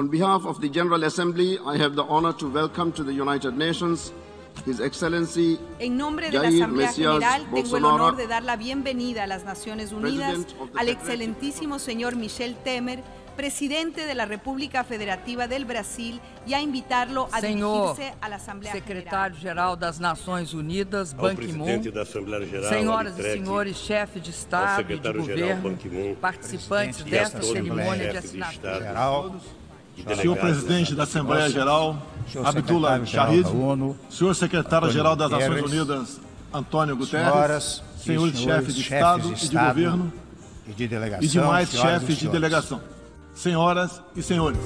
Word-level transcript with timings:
On 0.00 0.08
behalf 0.08 0.46
of 0.46 0.62
the 0.62 0.70
General 0.70 1.04
Assembly, 1.04 1.58
I 1.66 1.76
have 1.76 1.94
the 1.94 2.04
honor 2.04 2.32
to 2.38 2.48
welcome 2.48 2.90
to 2.92 3.04
the 3.04 3.12
United 3.12 3.52
Nations 3.52 4.14
His 4.64 4.80
Excellency 4.80 5.58
En 5.78 5.98
nombre 5.98 6.30
de 6.30 6.38
la 6.38 6.44
Jair 6.44 6.62
Asamblea 6.62 6.86
Messias 6.86 7.12
General, 7.12 7.46
tengo 7.52 7.76
el 7.76 7.84
honor 7.84 8.16
de 8.16 8.26
dar 8.26 8.42
la 8.42 8.56
bienvenida 8.56 9.24
a 9.24 9.26
las 9.26 9.44
Naciones 9.44 9.92
Unidas 9.92 10.30
President 10.30 10.62
of 10.62 10.72
the 10.72 10.80
al 10.80 10.88
excelentísimo 10.88 11.78
señor 11.78 12.16
Michel 12.16 12.56
Temer, 12.64 13.02
presidente 13.36 14.06
de 14.06 14.14
la 14.14 14.24
República 14.24 14.84
Federativa 14.84 15.46
del 15.48 15.66
Brasil, 15.66 16.18
y 16.46 16.54
a 16.54 16.62
invitarlo 16.62 17.28
a 17.30 17.40
Senhor 17.42 17.94
dirigirse 17.94 18.16
a 18.22 18.30
la 18.30 18.36
Asamblea 18.36 18.72
General. 18.72 18.88
Secretário-Geral 18.88 19.78
das 19.78 20.00
Nações 20.00 20.54
Unidas, 20.54 21.12
Ban 21.12 21.36
Ki-moon, 21.36 21.82
senhoras 22.70 23.18
e 23.18 23.32
senhores 23.34 23.76
chefes 23.76 24.22
de 24.22 24.30
Estado 24.30 24.80
e 24.90 24.98
de 24.98 25.12
governo, 25.12 25.76
participantes 26.18 27.00
e 27.00 27.04
desta 27.04 27.42
cerimônia 27.42 28.10
de 28.12 28.16
assinatura. 28.16 29.30
Senhor 30.16 30.36
presidente 30.36 30.94
da 30.94 31.04
Assembleia 31.04 31.48
Geral, 31.50 32.00
Abdullah 32.44 33.04
Shahid, 33.04 33.46
senhor 34.08 34.34
secretário-geral 34.34 35.16
das 35.16 35.30
Nações 35.30 35.62
Unidas, 35.62 36.20
Antônio 36.52 36.96
Guterres, 36.96 37.82
senhores 37.98 38.38
chefes 38.38 38.74
de 38.74 38.82
Estado 38.82 39.32
e 39.32 39.48
de 39.48 39.56
governo 39.56 40.12
e 40.66 40.72
de 40.72 40.88
delegação, 40.88 41.24
e 41.24 41.28
demais 41.28 41.70
chefes 41.70 42.18
de 42.18 42.28
delegação, 42.28 42.80
senhoras 43.34 44.02
e 44.16 44.22
senhores. 44.22 44.60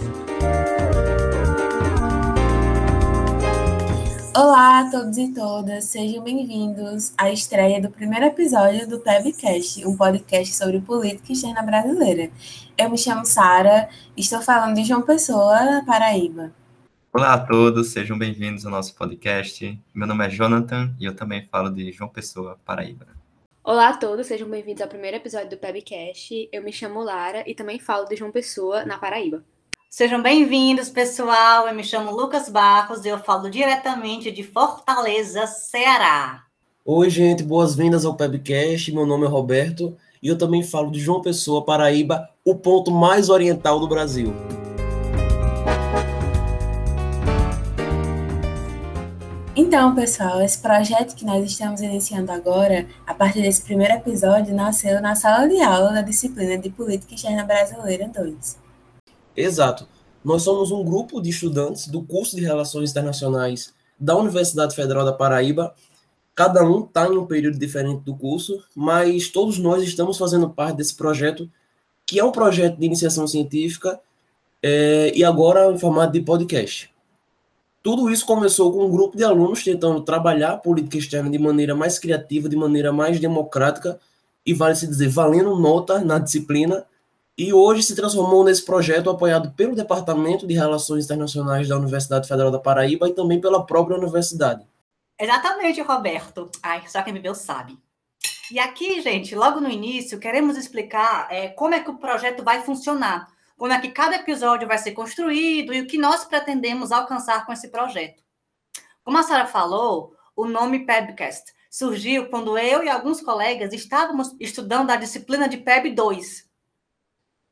Olá 4.36 4.80
a 4.80 4.90
todos 4.90 5.16
e 5.16 5.32
todas, 5.32 5.84
sejam 5.84 6.24
bem-vindos 6.24 7.14
à 7.16 7.30
estreia 7.30 7.80
do 7.80 7.88
primeiro 7.88 8.26
episódio 8.26 8.88
do 8.88 8.98
PebCast, 8.98 9.86
um 9.86 9.96
podcast 9.96 10.56
sobre 10.56 10.80
política 10.80 11.32
externa 11.32 11.62
brasileira. 11.62 12.32
Eu 12.76 12.90
me 12.90 12.98
chamo 12.98 13.24
Sara, 13.24 13.88
estou 14.16 14.42
falando 14.42 14.74
de 14.74 14.82
João 14.82 15.02
Pessoa, 15.02 15.84
Paraíba. 15.86 16.52
Olá 17.12 17.34
a 17.34 17.46
todos, 17.46 17.92
sejam 17.92 18.18
bem-vindos 18.18 18.66
ao 18.66 18.72
nosso 18.72 18.96
podcast. 18.96 19.80
Meu 19.94 20.08
nome 20.08 20.26
é 20.26 20.30
Jonathan 20.30 20.92
e 20.98 21.04
eu 21.04 21.14
também 21.14 21.46
falo 21.46 21.70
de 21.70 21.92
João 21.92 22.10
Pessoa, 22.10 22.58
Paraíba. 22.64 23.06
Olá 23.62 23.90
a 23.90 23.96
todos, 23.96 24.26
sejam 24.26 24.50
bem-vindos 24.50 24.82
ao 24.82 24.88
primeiro 24.88 25.16
episódio 25.16 25.50
do 25.50 25.58
Pebcast. 25.58 26.48
Eu 26.52 26.60
me 26.60 26.72
chamo 26.72 27.04
Lara 27.04 27.48
e 27.48 27.54
também 27.54 27.78
falo 27.78 28.06
de 28.06 28.16
João 28.16 28.32
Pessoa, 28.32 28.84
na 28.84 28.98
Paraíba. 28.98 29.44
Sejam 29.90 30.20
bem-vindos, 30.20 30.88
pessoal. 30.88 31.68
Eu 31.68 31.74
me 31.74 31.84
chamo 31.84 32.10
Lucas 32.10 32.48
Barros 32.48 33.04
e 33.04 33.08
eu 33.08 33.18
falo 33.18 33.50
diretamente 33.50 34.30
de 34.30 34.42
Fortaleza, 34.42 35.46
Ceará. 35.46 36.44
Oi, 36.84 37.08
gente, 37.08 37.42
boas-vindas 37.42 38.04
ao 38.04 38.16
Pebcast. 38.16 38.92
Meu 38.92 39.06
nome 39.06 39.24
é 39.24 39.28
Roberto 39.28 39.96
e 40.22 40.28
eu 40.28 40.36
também 40.36 40.62
falo 40.62 40.90
de 40.90 41.00
João 41.00 41.22
Pessoa, 41.22 41.64
Paraíba, 41.64 42.28
o 42.44 42.54
ponto 42.54 42.90
mais 42.90 43.28
oriental 43.28 43.78
do 43.78 43.86
Brasil. 43.86 44.34
Então, 49.56 49.94
pessoal, 49.94 50.42
esse 50.42 50.58
projeto 50.58 51.14
que 51.14 51.24
nós 51.24 51.44
estamos 51.44 51.80
iniciando 51.80 52.32
agora, 52.32 52.88
a 53.06 53.14
partir 53.14 53.40
desse 53.42 53.62
primeiro 53.62 53.94
episódio, 53.94 54.52
nasceu 54.52 55.00
na 55.00 55.14
sala 55.14 55.46
de 55.46 55.60
aula 55.62 55.92
da 55.92 56.02
disciplina 56.02 56.58
de 56.58 56.70
Política 56.70 57.14
Externa 57.14 57.44
Brasileira 57.44 58.08
2. 58.08 58.63
Exato. 59.36 59.88
Nós 60.24 60.42
somos 60.42 60.70
um 60.70 60.84
grupo 60.84 61.20
de 61.20 61.30
estudantes 61.30 61.88
do 61.88 62.02
curso 62.02 62.36
de 62.36 62.42
Relações 62.42 62.90
Internacionais 62.90 63.74
da 63.98 64.16
Universidade 64.16 64.74
Federal 64.74 65.04
da 65.04 65.12
Paraíba. 65.12 65.74
Cada 66.34 66.64
um 66.64 66.84
está 66.84 67.06
em 67.06 67.16
um 67.16 67.26
período 67.26 67.58
diferente 67.58 68.02
do 68.02 68.16
curso, 68.16 68.62
mas 68.74 69.28
todos 69.28 69.58
nós 69.58 69.82
estamos 69.82 70.16
fazendo 70.16 70.48
parte 70.48 70.76
desse 70.76 70.96
projeto, 70.96 71.48
que 72.06 72.18
é 72.18 72.24
um 72.24 72.32
projeto 72.32 72.78
de 72.78 72.86
iniciação 72.86 73.26
científica 73.26 74.00
é, 74.62 75.12
e 75.14 75.22
agora 75.22 75.70
em 75.70 75.78
formato 75.78 76.12
de 76.12 76.22
podcast. 76.22 76.90
Tudo 77.82 78.10
isso 78.10 78.24
começou 78.24 78.72
com 78.72 78.86
um 78.86 78.90
grupo 78.90 79.14
de 79.14 79.24
alunos 79.24 79.62
tentando 79.62 80.00
trabalhar 80.00 80.52
a 80.52 80.56
política 80.56 80.96
externa 80.96 81.28
de 81.28 81.38
maneira 81.38 81.74
mais 81.74 81.98
criativa, 81.98 82.48
de 82.48 82.56
maneira 82.56 82.90
mais 82.90 83.20
democrática 83.20 84.00
e, 84.44 84.54
vale 84.54 84.74
se 84.74 84.86
dizer, 84.86 85.08
valendo 85.08 85.54
nota 85.56 86.02
na 86.02 86.18
disciplina, 86.18 86.86
e 87.36 87.52
hoje 87.52 87.82
se 87.82 87.96
transformou 87.96 88.44
nesse 88.44 88.64
projeto 88.64 89.10
apoiado 89.10 89.50
pelo 89.52 89.74
Departamento 89.74 90.46
de 90.46 90.54
Relações 90.54 91.04
Internacionais 91.04 91.68
da 91.68 91.76
Universidade 91.76 92.28
Federal 92.28 92.50
da 92.50 92.58
Paraíba 92.58 93.08
e 93.08 93.14
também 93.14 93.40
pela 93.40 93.66
própria 93.66 93.96
universidade. 93.96 94.64
Exatamente, 95.18 95.80
Roberto. 95.80 96.50
Ai, 96.62 96.82
só 96.86 97.02
quem 97.02 97.12
me 97.12 97.20
viu 97.20 97.34
sabe. 97.34 97.76
E 98.50 98.58
aqui, 98.58 99.00
gente, 99.00 99.34
logo 99.34 99.60
no 99.60 99.68
início, 99.68 100.18
queremos 100.18 100.56
explicar 100.56 101.28
é, 101.30 101.48
como 101.48 101.74
é 101.74 101.80
que 101.80 101.90
o 101.90 101.98
projeto 101.98 102.44
vai 102.44 102.62
funcionar, 102.62 103.28
como 103.56 103.72
é 103.72 103.80
que 103.80 103.90
cada 103.90 104.16
episódio 104.16 104.68
vai 104.68 104.78
ser 104.78 104.92
construído 104.92 105.72
e 105.72 105.80
o 105.80 105.86
que 105.86 105.98
nós 105.98 106.24
pretendemos 106.24 106.92
alcançar 106.92 107.46
com 107.46 107.52
esse 107.52 107.68
projeto. 107.68 108.22
Como 109.02 109.18
a 109.18 109.22
Sara 109.22 109.46
falou, 109.46 110.14
o 110.36 110.46
nome 110.46 110.86
PEBcast 110.86 111.52
surgiu 111.70 112.28
quando 112.28 112.56
eu 112.56 112.84
e 112.84 112.88
alguns 112.88 113.20
colegas 113.20 113.72
estávamos 113.72 114.34
estudando 114.38 114.90
a 114.90 114.96
disciplina 114.96 115.48
de 115.48 115.56
PEB 115.56 115.90
2, 115.90 116.44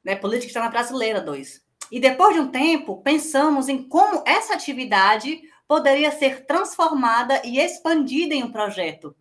né, 0.04 0.16
Política 0.16 0.48
Externa 0.48 0.68
Brasileira 0.68 1.20
2. 1.20 1.60
E 1.90 2.00
depois 2.00 2.34
de 2.34 2.40
um 2.40 2.48
tempo, 2.48 3.02
pensamos 3.02 3.68
em 3.68 3.86
como 3.86 4.22
essa 4.26 4.54
atividade 4.54 5.42
poderia 5.68 6.10
ser 6.10 6.46
transformada 6.46 7.40
e 7.44 7.58
expandida 7.58 8.34
em 8.34 8.42
um 8.42 8.52
projeto. 8.52 9.14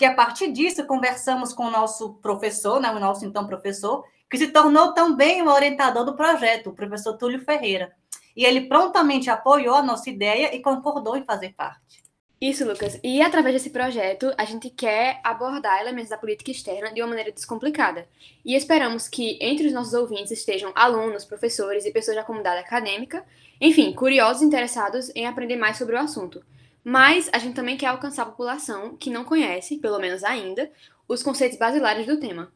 E 0.00 0.04
a 0.04 0.14
partir 0.14 0.52
disso, 0.52 0.86
conversamos 0.86 1.52
com 1.52 1.64
o 1.66 1.70
nosso 1.70 2.14
professor, 2.14 2.80
né, 2.80 2.90
o 2.90 3.00
nosso 3.00 3.24
então 3.24 3.46
professor, 3.46 4.04
que 4.30 4.36
se 4.36 4.48
tornou 4.48 4.92
também 4.92 5.42
o 5.42 5.48
orientador 5.48 6.04
do 6.04 6.16
projeto, 6.16 6.70
o 6.70 6.74
professor 6.74 7.16
Túlio 7.16 7.44
Ferreira. 7.44 7.92
E 8.36 8.44
ele 8.44 8.68
prontamente 8.68 9.30
apoiou 9.30 9.74
a 9.74 9.82
nossa 9.82 10.10
ideia 10.10 10.54
e 10.54 10.60
concordou 10.60 11.16
em 11.16 11.24
fazer 11.24 11.54
parte. 11.54 12.05
Isso, 12.38 12.66
Lucas. 12.66 13.00
E 13.02 13.22
através 13.22 13.54
desse 13.54 13.70
projeto, 13.70 14.30
a 14.36 14.44
gente 14.44 14.68
quer 14.68 15.20
abordar 15.24 15.80
elementos 15.80 16.10
da 16.10 16.18
política 16.18 16.50
externa 16.50 16.92
de 16.92 17.00
uma 17.00 17.08
maneira 17.08 17.32
descomplicada. 17.32 18.06
E 18.44 18.54
esperamos 18.54 19.08
que 19.08 19.38
entre 19.40 19.66
os 19.66 19.72
nossos 19.72 19.94
ouvintes 19.94 20.30
estejam 20.30 20.70
alunos, 20.74 21.24
professores 21.24 21.86
e 21.86 21.90
pessoas 21.90 22.16
da 22.16 22.22
comunidade 22.22 22.60
acadêmica, 22.60 23.24
enfim, 23.58 23.90
curiosos 23.94 24.42
e 24.42 24.44
interessados 24.44 25.10
em 25.14 25.26
aprender 25.26 25.56
mais 25.56 25.78
sobre 25.78 25.94
o 25.96 25.98
assunto. 25.98 26.44
Mas 26.84 27.30
a 27.32 27.38
gente 27.38 27.54
também 27.54 27.76
quer 27.76 27.86
alcançar 27.86 28.24
a 28.24 28.26
população 28.26 28.96
que 28.98 29.08
não 29.08 29.24
conhece, 29.24 29.78
pelo 29.78 29.98
menos 29.98 30.22
ainda, 30.22 30.70
os 31.08 31.22
conceitos 31.22 31.58
basilares 31.58 32.06
do 32.06 32.20
tema. 32.20 32.52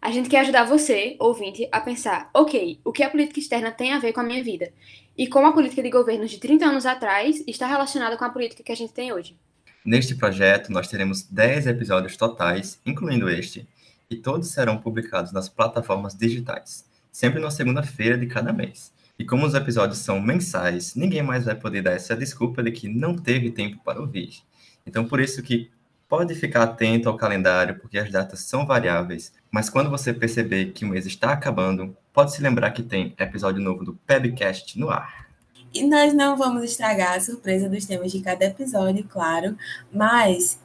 A 0.00 0.12
gente 0.12 0.28
quer 0.28 0.40
ajudar 0.40 0.64
você, 0.64 1.16
ouvinte, 1.18 1.68
a 1.72 1.80
pensar, 1.80 2.30
ok, 2.32 2.78
o 2.84 2.92
que 2.92 3.02
a 3.02 3.10
política 3.10 3.40
externa 3.40 3.72
tem 3.72 3.92
a 3.92 3.98
ver 3.98 4.12
com 4.12 4.20
a 4.20 4.24
minha 4.24 4.44
vida? 4.44 4.72
E 5.16 5.28
como 5.28 5.46
a 5.46 5.52
política 5.52 5.80
de 5.80 5.90
governos 5.90 6.30
de 6.30 6.38
30 6.38 6.66
anos 6.66 6.84
atrás 6.84 7.42
está 7.46 7.68
relacionada 7.68 8.16
com 8.16 8.24
a 8.24 8.30
política 8.30 8.64
que 8.64 8.72
a 8.72 8.76
gente 8.76 8.92
tem 8.92 9.12
hoje. 9.12 9.36
Neste 9.84 10.16
projeto, 10.16 10.72
nós 10.72 10.88
teremos 10.88 11.22
10 11.22 11.68
episódios 11.68 12.16
totais, 12.16 12.80
incluindo 12.84 13.28
este, 13.28 13.68
e 14.10 14.16
todos 14.16 14.48
serão 14.48 14.76
publicados 14.78 15.30
nas 15.30 15.48
plataformas 15.48 16.16
digitais, 16.16 16.84
sempre 17.12 17.38
na 17.38 17.50
segunda-feira 17.50 18.18
de 18.18 18.26
cada 18.26 18.52
mês. 18.52 18.92
E 19.16 19.24
como 19.24 19.46
os 19.46 19.54
episódios 19.54 19.98
são 19.98 20.20
mensais, 20.20 20.96
ninguém 20.96 21.22
mais 21.22 21.44
vai 21.44 21.54
poder 21.54 21.82
dar 21.82 21.92
essa 21.92 22.16
desculpa 22.16 22.60
de 22.60 22.72
que 22.72 22.88
não 22.88 23.14
teve 23.14 23.52
tempo 23.52 23.78
para 23.84 24.00
ouvir. 24.00 24.42
Então, 24.84 25.06
por 25.06 25.20
isso 25.20 25.42
que 25.42 25.70
pode 26.16 26.32
ficar 26.36 26.62
atento 26.62 27.08
ao 27.08 27.16
calendário, 27.16 27.76
porque 27.80 27.98
as 27.98 28.08
datas 28.08 28.38
são 28.42 28.64
variáveis, 28.64 29.32
mas 29.50 29.68
quando 29.68 29.90
você 29.90 30.14
perceber 30.14 30.66
que 30.66 30.84
o 30.84 30.88
mês 30.88 31.06
está 31.06 31.32
acabando, 31.32 31.96
pode 32.12 32.32
se 32.32 32.40
lembrar 32.40 32.70
que 32.70 32.84
tem 32.84 33.12
episódio 33.18 33.60
novo 33.60 33.84
do 33.84 33.94
Pebcast 34.06 34.78
no 34.78 34.90
ar. 34.90 35.26
E 35.74 35.82
nós 35.82 36.14
não 36.14 36.36
vamos 36.36 36.62
estragar 36.62 37.16
a 37.16 37.20
surpresa 37.20 37.68
dos 37.68 37.84
temas 37.84 38.12
de 38.12 38.20
cada 38.20 38.44
episódio, 38.44 39.04
claro, 39.08 39.58
mas 39.92 40.56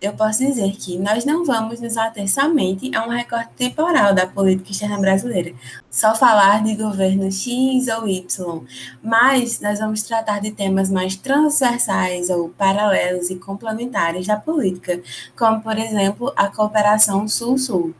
eu 0.00 0.12
posso 0.12 0.40
dizer 0.40 0.72
que 0.76 0.98
nós 0.98 1.24
não 1.24 1.44
vamos 1.44 1.80
nos 1.80 1.96
ater 1.96 2.28
somente 2.30 2.94
a 2.94 3.06
um 3.06 3.08
recorte 3.08 3.50
temporal 3.56 4.14
da 4.14 4.26
política 4.26 4.70
externa 4.70 4.98
brasileira, 4.98 5.54
só 5.90 6.14
falar 6.14 6.62
de 6.62 6.74
governo 6.74 7.30
X 7.32 7.88
ou 7.88 8.06
Y, 8.06 8.64
mas 9.02 9.60
nós 9.60 9.78
vamos 9.78 10.02
tratar 10.02 10.40
de 10.40 10.50
temas 10.50 10.90
mais 10.90 11.16
transversais 11.16 12.28
ou 12.28 12.50
paralelos 12.50 13.30
e 13.30 13.36
complementares 13.36 14.26
da 14.26 14.36
política, 14.36 15.00
como, 15.36 15.62
por 15.62 15.78
exemplo, 15.78 16.32
a 16.36 16.48
cooperação 16.48 17.26
Sul-Sul. 17.26 17.94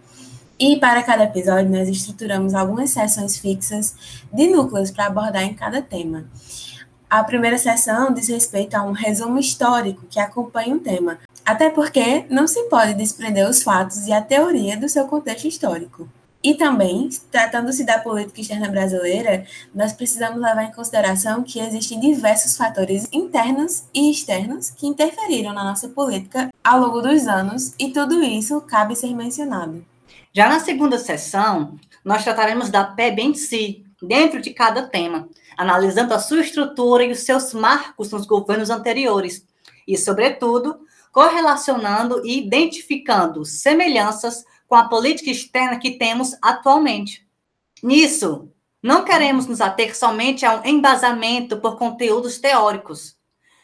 E 0.59 0.77
para 0.77 1.03
cada 1.03 1.25
episódio, 1.25 1.71
nós 1.71 1.89
estruturamos 1.89 2.55
algumas 2.55 2.91
sessões 2.91 3.39
fixas 3.39 3.95
de 4.33 4.49
núcleos 4.49 4.91
para 4.91 5.07
abordar 5.07 5.43
em 5.43 5.55
cada 5.55 5.83
tema. 5.83 6.27
A 7.09 7.23
primeira 7.23 7.57
sessão 7.57 8.13
diz 8.13 8.29
respeito 8.29 8.75
a 8.75 8.83
um 8.83 8.93
resumo 8.93 9.39
histórico 9.39 10.07
que 10.11 10.19
acompanha 10.19 10.75
um 10.75 10.79
tema, 10.79 11.19
até 11.47 11.71
porque 11.71 12.27
não 12.29 12.49
se 12.49 12.65
pode 12.65 12.95
desprender 12.95 13.49
os 13.49 13.63
fatos 13.63 14.09
e 14.09 14.13
a 14.13 14.21
teoria 14.21 14.77
do 14.77 14.89
seu 14.89 15.07
contexto 15.07 15.47
histórico. 15.47 16.09
E 16.43 16.55
também, 16.55 17.09
tratando-se 17.31 17.85
da 17.85 17.99
política 17.99 18.41
externa 18.41 18.69
brasileira, 18.69 19.47
nós 19.75 19.93
precisamos 19.93 20.41
levar 20.41 20.65
em 20.65 20.73
consideração 20.73 21.45
que 21.45 21.61
existem 21.61 22.01
diversos 22.01 22.57
fatores 22.57 23.09
internos 23.13 23.85
e 23.95 24.11
externos 24.11 24.71
que 24.71 24.87
interferiram 24.87 25.53
na 25.53 25.65
nossa 25.65 25.89
política 25.89 26.51
ao 26.63 26.81
longo 26.81 27.01
dos 27.01 27.27
anos, 27.27 27.75
e 27.79 27.91
tudo 27.91 28.23
isso 28.23 28.61
cabe 28.63 28.97
ser 28.97 29.15
mencionado. 29.15 29.85
Já 30.33 30.49
na 30.49 30.61
segunda 30.61 30.99
sessão, 30.99 31.77
nós 32.05 32.23
trataremos 32.23 32.71
da 32.71 32.85
PEB 32.85 33.23
em 33.23 33.35
si, 33.35 33.85
dentro 34.03 34.41
de 34.41 34.51
cada 34.51 34.83
tema, 34.83 35.29
analisando 35.57 36.13
a 36.13 36.19
sua 36.19 36.41
estrutura 36.41 37.05
e 37.05 37.13
os 37.13 37.21
seus 37.21 37.55
marcos 37.55 38.11
nos 38.11 38.27
governos 38.27 38.69
anteriores, 38.69 39.45
e, 39.87 39.97
sobretudo, 39.97 40.86
correlacionando 41.17 42.21
e 42.27 42.37
identificando 42.37 43.43
semelhanças 43.43 44.45
com 44.69 44.75
a 44.75 44.87
política 44.87 45.31
externa 45.31 45.79
que 45.79 45.93
temos 45.93 46.37
atualmente. 46.43 47.27
Nisso, 47.83 48.53
não 48.83 49.03
queremos 49.03 49.47
nos 49.47 49.63
ater 49.63 49.97
somente 49.97 50.45
a 50.45 50.61
um 50.61 50.67
embasamento 50.67 51.59
por 51.59 51.79
conteúdos 51.79 52.37
teóricos, 52.37 53.17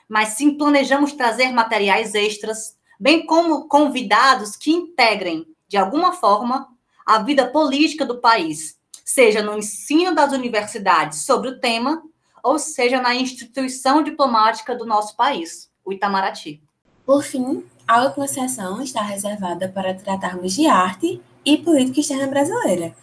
mas 0.08 0.30
sim 0.30 0.56
planejamos 0.56 1.12
trazer 1.12 1.52
materiais 1.52 2.14
extras, 2.14 2.74
bem 2.98 3.26
como 3.26 3.68
convidados 3.68 4.56
que 4.56 4.72
integrem, 4.72 5.46
de 5.68 5.76
alguma 5.76 6.14
forma, 6.14 6.68
a 7.04 7.18
vida 7.18 7.46
política 7.48 8.06
do 8.06 8.18
país, 8.18 8.78
seja 9.04 9.42
no 9.42 9.58
ensino 9.58 10.14
das 10.14 10.32
universidades 10.32 11.26
sobre 11.26 11.50
o 11.50 11.60
tema, 11.60 12.02
ou 12.42 12.58
seja 12.58 12.98
na 12.98 13.14
instituição 13.14 14.02
diplomática 14.02 14.74
do 14.74 14.86
nosso 14.86 15.14
país, 15.14 15.70
o 15.84 15.92
Itamaraty. 15.92 16.62
Por 17.04 17.24
fim, 17.24 17.64
a 17.86 18.04
última 18.04 18.28
sessão 18.28 18.80
está 18.80 19.02
reservada 19.02 19.68
para 19.68 19.92
tratarmos 19.92 20.52
de 20.52 20.66
arte 20.66 21.20
e 21.44 21.58
política 21.58 22.00
externa 22.00 22.28
brasileira. 22.28 22.94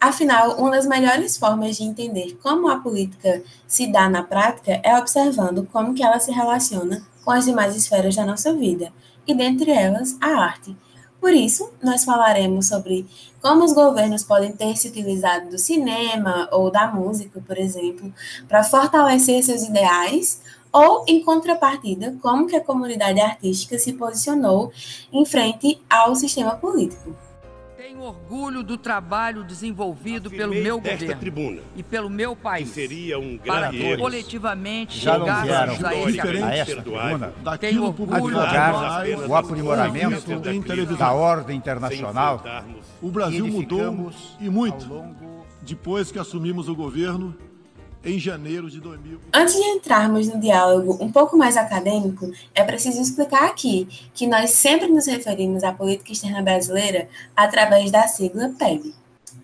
Afinal, 0.00 0.56
uma 0.58 0.72
das 0.72 0.86
melhores 0.86 1.36
formas 1.36 1.76
de 1.76 1.84
entender 1.84 2.36
como 2.42 2.68
a 2.68 2.80
política 2.80 3.42
se 3.68 3.86
dá 3.86 4.08
na 4.08 4.22
prática 4.22 4.80
é 4.82 4.96
observando 4.98 5.68
como 5.70 5.94
que 5.94 6.02
ela 6.02 6.18
se 6.18 6.32
relaciona 6.32 7.06
com 7.24 7.30
as 7.30 7.44
demais 7.44 7.76
esferas 7.76 8.16
da 8.16 8.24
nossa 8.24 8.52
vida, 8.52 8.92
e 9.26 9.34
dentre 9.34 9.70
elas, 9.70 10.16
a 10.20 10.28
arte. 10.28 10.76
Por 11.20 11.32
isso, 11.32 11.70
nós 11.82 12.02
falaremos 12.02 12.66
sobre 12.66 13.06
como 13.42 13.62
os 13.62 13.74
governos 13.74 14.24
podem 14.24 14.52
ter 14.52 14.74
se 14.76 14.88
utilizado 14.88 15.50
do 15.50 15.58
cinema 15.58 16.48
ou 16.50 16.70
da 16.70 16.86
música, 16.88 17.40
por 17.46 17.58
exemplo, 17.58 18.12
para 18.48 18.64
fortalecer 18.64 19.42
seus 19.42 19.62
ideais 19.62 20.40
ou, 20.72 21.04
em 21.06 21.22
contrapartida, 21.22 22.16
como 22.22 22.46
que 22.46 22.56
a 22.56 22.60
comunidade 22.60 23.20
artística 23.20 23.78
se 23.78 23.92
posicionou 23.94 24.72
em 25.12 25.24
frente 25.24 25.80
ao 25.88 26.14
sistema 26.14 26.52
político. 26.56 27.14
Tenho 27.76 28.02
orgulho 28.02 28.62
do 28.62 28.78
trabalho 28.78 29.42
desenvolvido 29.42 30.28
Afirmei 30.28 30.48
pelo 30.48 30.62
meu 30.62 30.80
governo 30.80 31.20
tribuna, 31.20 31.62
e 31.74 31.82
pelo 31.82 32.08
meu 32.08 32.36
país. 32.36 32.68
seria 32.68 33.18
um 33.18 33.36
para 33.36 33.70
coletivamente 33.98 34.98
chegarmos 34.98 35.84
a 35.84 35.94
esse 35.94 36.20
a 36.20 36.54
esta 36.54 36.82
tribuna, 36.82 37.34
Tenho 37.58 37.84
orgulho 37.84 38.14
advogar 38.14 39.04
o 39.28 39.34
aprimoramento 39.34 40.38
da 40.96 41.12
ordem 41.12 41.56
internacional. 41.56 42.42
O 43.02 43.10
Brasil 43.10 43.46
mudou 43.48 44.12
e 44.38 44.48
muito 44.48 45.04
depois 45.62 46.12
que 46.12 46.18
assumimos 46.18 46.68
o 46.68 46.74
governo 46.74 47.34
em 48.04 48.18
janeiro 48.18 48.70
de 48.70 48.80
2000. 48.80 49.20
Antes 49.32 49.54
de 49.54 49.62
entrarmos 49.62 50.28
no 50.28 50.40
diálogo 50.40 50.98
um 51.00 51.10
pouco 51.10 51.36
mais 51.36 51.56
acadêmico, 51.56 52.30
é 52.54 52.64
preciso 52.64 53.00
explicar 53.00 53.44
aqui 53.44 53.86
que 54.14 54.26
nós 54.26 54.50
sempre 54.50 54.88
nos 54.88 55.06
referimos 55.06 55.62
à 55.62 55.72
política 55.72 56.12
externa 56.12 56.42
brasileira 56.42 57.08
através 57.36 57.90
da 57.90 58.06
sigla 58.08 58.52
PEB. 58.58 58.94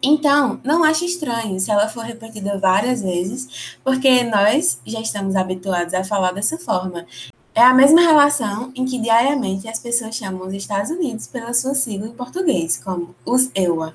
Então, 0.03 0.61
não 0.63 0.85
ache 0.85 1.05
estranho 1.07 1.59
se 1.59 1.71
ela 1.71 1.89
for 1.89 2.05
repetida 2.05 2.59
várias 2.59 3.03
vezes, 3.03 3.77
porque 3.83 4.25
nós 4.25 4.79
já 4.87 5.01
estamos 5.01 5.35
habituados 5.37 5.95
a 5.95 6.05
falar 6.05 6.33
dessa 6.33 6.59
forma. 6.59 7.07
É 7.55 7.63
a 7.63 7.73
mesma 7.73 8.03
relação 8.03 8.71
em 8.75 8.85
que 8.85 8.99
diariamente 8.99 9.67
as 9.67 9.79
pessoas 9.79 10.15
chamam 10.15 10.47
os 10.47 10.53
Estados 10.53 10.91
Unidos 10.91 11.27
pela 11.27 11.55
sua 11.55 11.75
sigla 11.75 12.09
em 12.09 12.13
português, 12.13 12.77
como 12.83 13.15
os 13.25 13.51
EUA. 13.55 13.95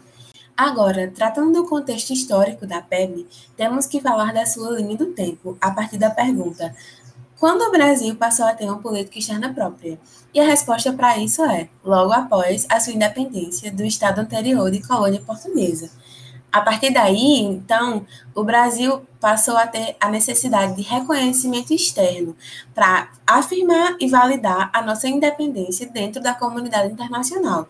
Agora, 0.56 1.12
tratando 1.14 1.54
do 1.54 1.68
contexto 1.68 2.12
histórico 2.12 2.68
da 2.68 2.82
PEB, 2.82 3.28
temos 3.56 3.86
que 3.86 4.02
falar 4.02 4.34
da 4.34 4.46
sua 4.46 4.72
linha 4.72 4.96
do 4.98 5.08
tempo, 5.08 5.58
a 5.60 5.72
partir 5.72 5.98
da 5.98 6.10
pergunta: 6.10 6.76
quando 7.40 7.64
o 7.64 7.72
Brasil 7.72 8.16
passou 8.16 8.46
a 8.46 8.54
ter 8.54 8.66
uma 8.66 8.80
política 8.80 9.18
externa 9.18 9.54
própria? 9.54 10.00
E 10.34 10.40
a 10.40 10.46
resposta 10.46 10.94
para 10.94 11.18
isso 11.18 11.44
é: 11.44 11.70
logo 11.84 12.12
após 12.12 12.68
a 12.70 12.80
sua 12.80 12.94
independência 12.94 13.72
do 13.72 13.84
Estado 13.84 14.20
anterior 14.20 14.70
de 14.70 14.86
colônia 14.86 15.22
portuguesa. 15.22 15.90
A 16.52 16.60
partir 16.62 16.94
daí, 16.94 17.40
então, 17.40 18.06
o 18.36 18.44
Brasil 18.44 19.02
passou 19.22 19.56
a 19.56 19.66
ter 19.66 19.96
a 20.02 20.10
necessidade 20.10 20.76
de 20.76 20.82
reconhecimento 20.82 21.74
externo 21.74 22.36
para 22.76 23.10
afirmar 23.26 23.96
e 24.02 24.10
validar 24.10 24.70
a 24.74 24.82
nossa 24.82 25.08
independência 25.08 25.88
dentro 25.88 26.22
da 26.22 26.34
comunidade 26.34 26.92
internacional 26.92 27.70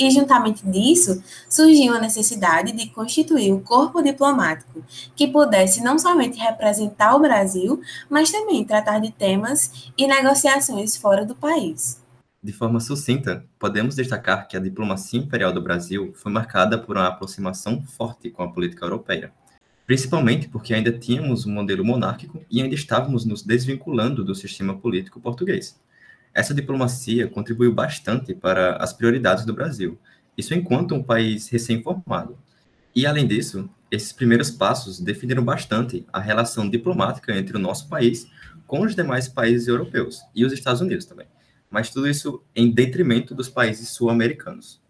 e, 0.00 0.10
juntamente 0.10 0.66
disso, 0.66 1.22
surgiu 1.46 1.92
a 1.92 2.00
necessidade 2.00 2.72
de 2.72 2.88
constituir 2.88 3.52
um 3.52 3.60
corpo 3.60 4.02
diplomático 4.02 4.82
que 5.14 5.28
pudesse 5.28 5.84
não 5.84 5.98
somente 5.98 6.38
representar 6.38 7.14
o 7.14 7.20
Brasil, 7.20 7.82
mas 8.08 8.32
também 8.32 8.64
tratar 8.64 8.98
de 8.98 9.12
temas 9.12 9.92
e 9.98 10.06
negociações 10.06 10.96
fora 10.96 11.24
do 11.26 11.36
país. 11.36 12.00
De 12.42 12.54
forma 12.54 12.80
sucinta, 12.80 13.44
podemos 13.58 13.94
destacar 13.94 14.48
que 14.48 14.56
a 14.56 14.60
diplomacia 14.60 15.20
imperial 15.20 15.52
do 15.52 15.60
Brasil 15.60 16.12
foi 16.14 16.32
marcada 16.32 16.78
por 16.78 16.96
uma 16.96 17.06
aproximação 17.06 17.82
forte 17.82 18.30
com 18.30 18.42
a 18.42 18.50
política 18.50 18.86
europeia, 18.86 19.30
principalmente 19.86 20.48
porque 20.48 20.72
ainda 20.72 20.90
tínhamos 20.90 21.44
um 21.44 21.52
modelo 21.52 21.84
monárquico 21.84 22.42
e 22.50 22.62
ainda 22.62 22.74
estávamos 22.74 23.26
nos 23.26 23.42
desvinculando 23.42 24.24
do 24.24 24.34
sistema 24.34 24.74
político 24.74 25.20
português. 25.20 25.78
Essa 26.34 26.54
diplomacia 26.54 27.28
contribuiu 27.28 27.72
bastante 27.72 28.34
para 28.34 28.76
as 28.76 28.92
prioridades 28.92 29.44
do 29.44 29.54
Brasil, 29.54 29.98
isso 30.36 30.54
enquanto 30.54 30.94
um 30.94 31.02
país 31.02 31.48
recém-formado. 31.48 32.38
E, 32.94 33.06
além 33.06 33.26
disso, 33.26 33.68
esses 33.90 34.12
primeiros 34.12 34.50
passos 34.50 35.00
definiram 35.00 35.44
bastante 35.44 36.06
a 36.12 36.20
relação 36.20 36.68
diplomática 36.68 37.36
entre 37.36 37.56
o 37.56 37.60
nosso 37.60 37.88
país 37.88 38.28
com 38.66 38.82
os 38.82 38.94
demais 38.94 39.26
países 39.28 39.66
europeus 39.66 40.22
e 40.34 40.44
os 40.44 40.52
Estados 40.52 40.80
Unidos 40.80 41.04
também. 41.04 41.26
Mas 41.68 41.90
tudo 41.90 42.08
isso 42.08 42.42
em 42.54 42.70
detrimento 42.70 43.34
dos 43.34 43.48
países 43.48 43.88
sul-americanos. 43.88 44.80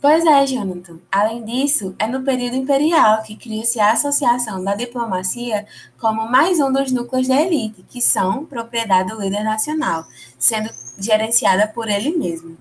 Pois 0.00 0.24
é, 0.24 0.46
Jonathan. 0.46 0.98
Além 1.12 1.44
disso, 1.44 1.94
é 1.98 2.06
no 2.06 2.22
período 2.22 2.56
imperial 2.56 3.22
que 3.22 3.36
cria-se 3.36 3.78
a 3.78 3.92
associação 3.92 4.64
da 4.64 4.74
diplomacia 4.74 5.66
como 5.98 6.30
mais 6.30 6.58
um 6.58 6.72
dos 6.72 6.90
núcleos 6.90 7.28
da 7.28 7.38
elite, 7.40 7.84
que 7.86 8.00
são 8.00 8.46
propriedade 8.46 9.10
do 9.10 9.20
líder 9.20 9.44
nacional, 9.44 10.06
sendo 10.38 10.70
gerenciada 11.00 11.66
por 11.66 11.88
ele 11.88 12.16
mesmo. 12.16 12.56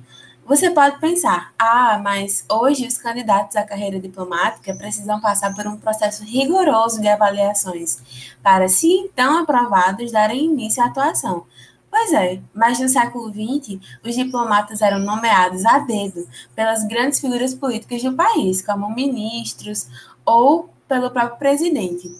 Você 0.49 0.71
pode 0.71 0.99
pensar, 0.99 1.53
ah, 1.59 1.99
mas 2.03 2.43
hoje 2.49 2.87
os 2.87 2.97
candidatos 2.97 3.55
à 3.55 3.63
carreira 3.63 3.99
diplomática 3.99 4.73
precisam 4.75 5.21
passar 5.21 5.53
por 5.53 5.67
um 5.67 5.77
processo 5.77 6.23
rigoroso 6.23 6.99
de 6.99 7.07
avaliações 7.07 7.99
para, 8.41 8.67
se 8.67 8.91
então 8.91 9.43
aprovados, 9.43 10.11
darem 10.11 10.45
início 10.45 10.81
à 10.81 10.87
atuação. 10.87 11.45
Pois 11.91 12.11
é, 12.13 12.41
mas 12.51 12.79
no 12.79 12.89
século 12.89 13.29
XX, 13.29 13.79
os 14.03 14.15
diplomatas 14.15 14.81
eram 14.81 14.97
nomeados 14.97 15.65
a 15.65 15.79
dedo 15.79 16.27
pelas 16.55 16.83
grandes 16.83 17.19
figuras 17.19 17.53
políticas 17.53 18.01
do 18.01 18.13
país, 18.13 18.63
como 18.63 18.89
ministros 18.93 19.87
ou 20.25 20.69
pelo 20.87 21.11
próprio 21.11 21.37
presidente. 21.37 22.11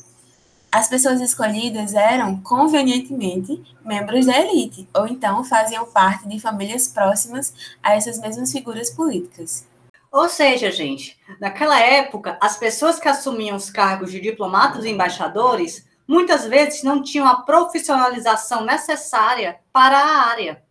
As 0.71 0.87
pessoas 0.87 1.19
escolhidas 1.19 1.95
eram, 1.95 2.39
convenientemente, 2.41 3.59
membros 3.83 4.27
da 4.27 4.39
elite, 4.39 4.87
ou 4.93 5.07
então 5.07 5.43
faziam 5.43 5.85
parte 5.91 6.27
de 6.27 6.39
famílias 6.39 6.87
próximas 6.87 7.53
a 7.81 7.95
essas 7.95 8.19
mesmas 8.19 8.51
figuras 8.51 8.91
políticas. 8.91 9.67
Ou 10.11 10.29
seja, 10.29 10.71
gente, 10.71 11.17
naquela 11.39 11.79
época, 11.79 12.37
as 12.39 12.55
pessoas 12.55 12.99
que 12.99 13.07
assumiam 13.07 13.57
os 13.57 13.71
cargos 13.71 14.11
de 14.11 14.21
diplomatas 14.21 14.85
e 14.85 14.89
embaixadores 14.89 15.87
muitas 16.07 16.45
vezes 16.45 16.83
não 16.83 17.01
tinham 17.01 17.27
a 17.27 17.41
profissionalização 17.41 18.63
necessária 18.63 19.59
para 19.73 19.97
a 19.97 20.29
área. 20.29 20.61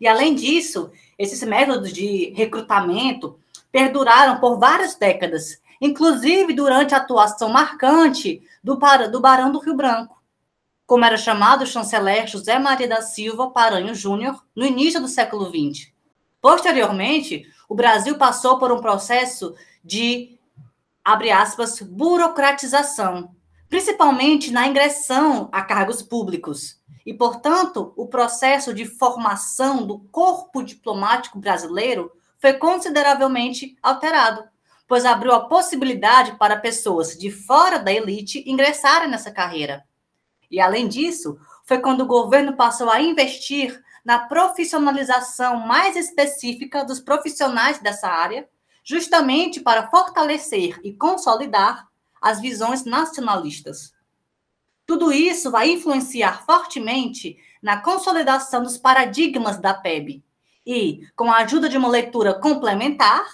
E, 0.00 0.06
além 0.06 0.36
disso, 0.36 0.90
esses 1.18 1.42
métodos 1.42 1.92
de 1.92 2.32
recrutamento 2.36 3.38
perduraram 3.72 4.38
por 4.38 4.58
várias 4.58 4.94
décadas, 4.94 5.60
inclusive 5.80 6.52
durante 6.52 6.94
a 6.94 6.98
atuação 6.98 7.48
marcante 7.48 8.42
do, 8.66 8.76
do 9.12 9.20
Barão 9.20 9.52
do 9.52 9.60
Rio 9.60 9.76
Branco, 9.76 10.20
como 10.84 11.04
era 11.04 11.16
chamado 11.16 11.62
o 11.62 11.66
chanceler 11.66 12.26
José 12.26 12.58
Maria 12.58 12.88
da 12.88 13.00
Silva 13.00 13.48
Paranho 13.50 13.94
Júnior 13.94 14.44
no 14.56 14.66
início 14.66 15.00
do 15.00 15.06
século 15.06 15.46
XX. 15.46 15.92
Posteriormente, 16.40 17.48
o 17.68 17.76
Brasil 17.76 18.18
passou 18.18 18.58
por 18.58 18.72
um 18.72 18.80
processo 18.80 19.54
de, 19.84 20.36
abre 21.04 21.30
aspas, 21.30 21.80
burocratização, 21.80 23.30
principalmente 23.68 24.50
na 24.50 24.66
ingressão 24.66 25.48
a 25.52 25.62
cargos 25.62 26.02
públicos. 26.02 26.82
E, 27.04 27.14
portanto, 27.14 27.92
o 27.96 28.08
processo 28.08 28.74
de 28.74 28.84
formação 28.84 29.86
do 29.86 30.00
corpo 30.10 30.60
diplomático 30.64 31.38
brasileiro 31.38 32.10
foi 32.36 32.54
consideravelmente 32.54 33.76
alterado, 33.80 34.42
pois 34.86 35.04
abriu 35.04 35.32
a 35.32 35.46
possibilidade 35.48 36.36
para 36.38 36.56
pessoas 36.56 37.16
de 37.16 37.30
fora 37.30 37.78
da 37.78 37.92
elite 37.92 38.44
ingressarem 38.46 39.08
nessa 39.08 39.30
carreira. 39.30 39.84
E, 40.50 40.60
além 40.60 40.86
disso, 40.86 41.38
foi 41.64 41.80
quando 41.80 42.02
o 42.02 42.06
governo 42.06 42.56
passou 42.56 42.88
a 42.88 43.00
investir 43.00 43.82
na 44.04 44.20
profissionalização 44.20 45.66
mais 45.66 45.96
específica 45.96 46.84
dos 46.84 47.00
profissionais 47.00 47.80
dessa 47.80 48.08
área, 48.08 48.48
justamente 48.84 49.58
para 49.60 49.88
fortalecer 49.90 50.78
e 50.84 50.92
consolidar 50.92 51.88
as 52.22 52.40
visões 52.40 52.84
nacionalistas. 52.84 53.92
Tudo 54.86 55.12
isso 55.12 55.50
vai 55.50 55.70
influenciar 55.70 56.44
fortemente 56.46 57.36
na 57.60 57.80
consolidação 57.80 58.62
dos 58.62 58.78
paradigmas 58.78 59.58
da 59.58 59.74
PEB. 59.74 60.22
E, 60.64 61.00
com 61.16 61.30
a 61.30 61.38
ajuda 61.38 61.68
de 61.68 61.76
uma 61.76 61.88
leitura 61.88 62.32
complementar, 62.32 63.24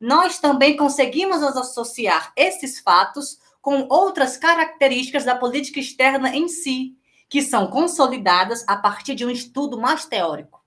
nós 0.00 0.38
também 0.38 0.76
conseguimos 0.76 1.42
associar 1.42 2.32
esses 2.36 2.78
fatos 2.78 3.38
com 3.60 3.86
outras 3.90 4.36
características 4.36 5.24
da 5.24 5.34
política 5.34 5.80
externa 5.80 6.34
em 6.34 6.48
si, 6.48 6.94
que 7.28 7.42
são 7.42 7.66
consolidadas 7.66 8.64
a 8.66 8.76
partir 8.76 9.14
de 9.14 9.26
um 9.26 9.30
estudo 9.30 9.78
mais 9.78 10.06
teórico. 10.06 10.58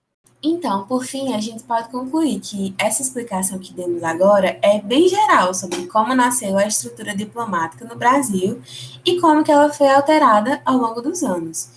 Então, 0.43 0.87
por 0.87 1.05
fim, 1.05 1.33
a 1.33 1.39
gente 1.39 1.63
pode 1.63 1.89
concluir 1.89 2.39
que 2.39 2.73
essa 2.77 3.01
explicação 3.01 3.59
que 3.59 3.73
demos 3.73 4.03
agora 4.03 4.59
é 4.63 4.81
bem 4.81 5.07
geral 5.07 5.53
sobre 5.53 5.85
como 5.85 6.15
nasceu 6.15 6.57
a 6.57 6.65
estrutura 6.65 7.15
diplomática 7.15 7.85
no 7.85 7.95
Brasil 7.95 8.59
e 9.05 9.19
como 9.19 9.43
que 9.43 9.51
ela 9.51 9.71
foi 9.71 9.87
alterada 9.87 10.59
ao 10.65 10.77
longo 10.77 10.99
dos 10.99 11.21
anos. 11.21 11.69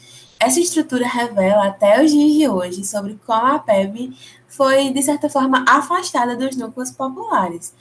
Essa 0.44 0.60
estrutura 0.60 1.08
revela 1.08 1.68
até 1.68 2.04
os 2.04 2.10
dias 2.10 2.32
de 2.34 2.46
hoje 2.46 2.84
sobre 2.84 3.18
como 3.26 3.46
a 3.46 3.58
PEB 3.58 4.14
foi, 4.46 4.90
de 4.90 5.02
certa 5.02 5.30
forma, 5.30 5.64
afastada 5.66 6.36
dos 6.36 6.54
núcleos 6.54 6.90
populares. 6.90 7.74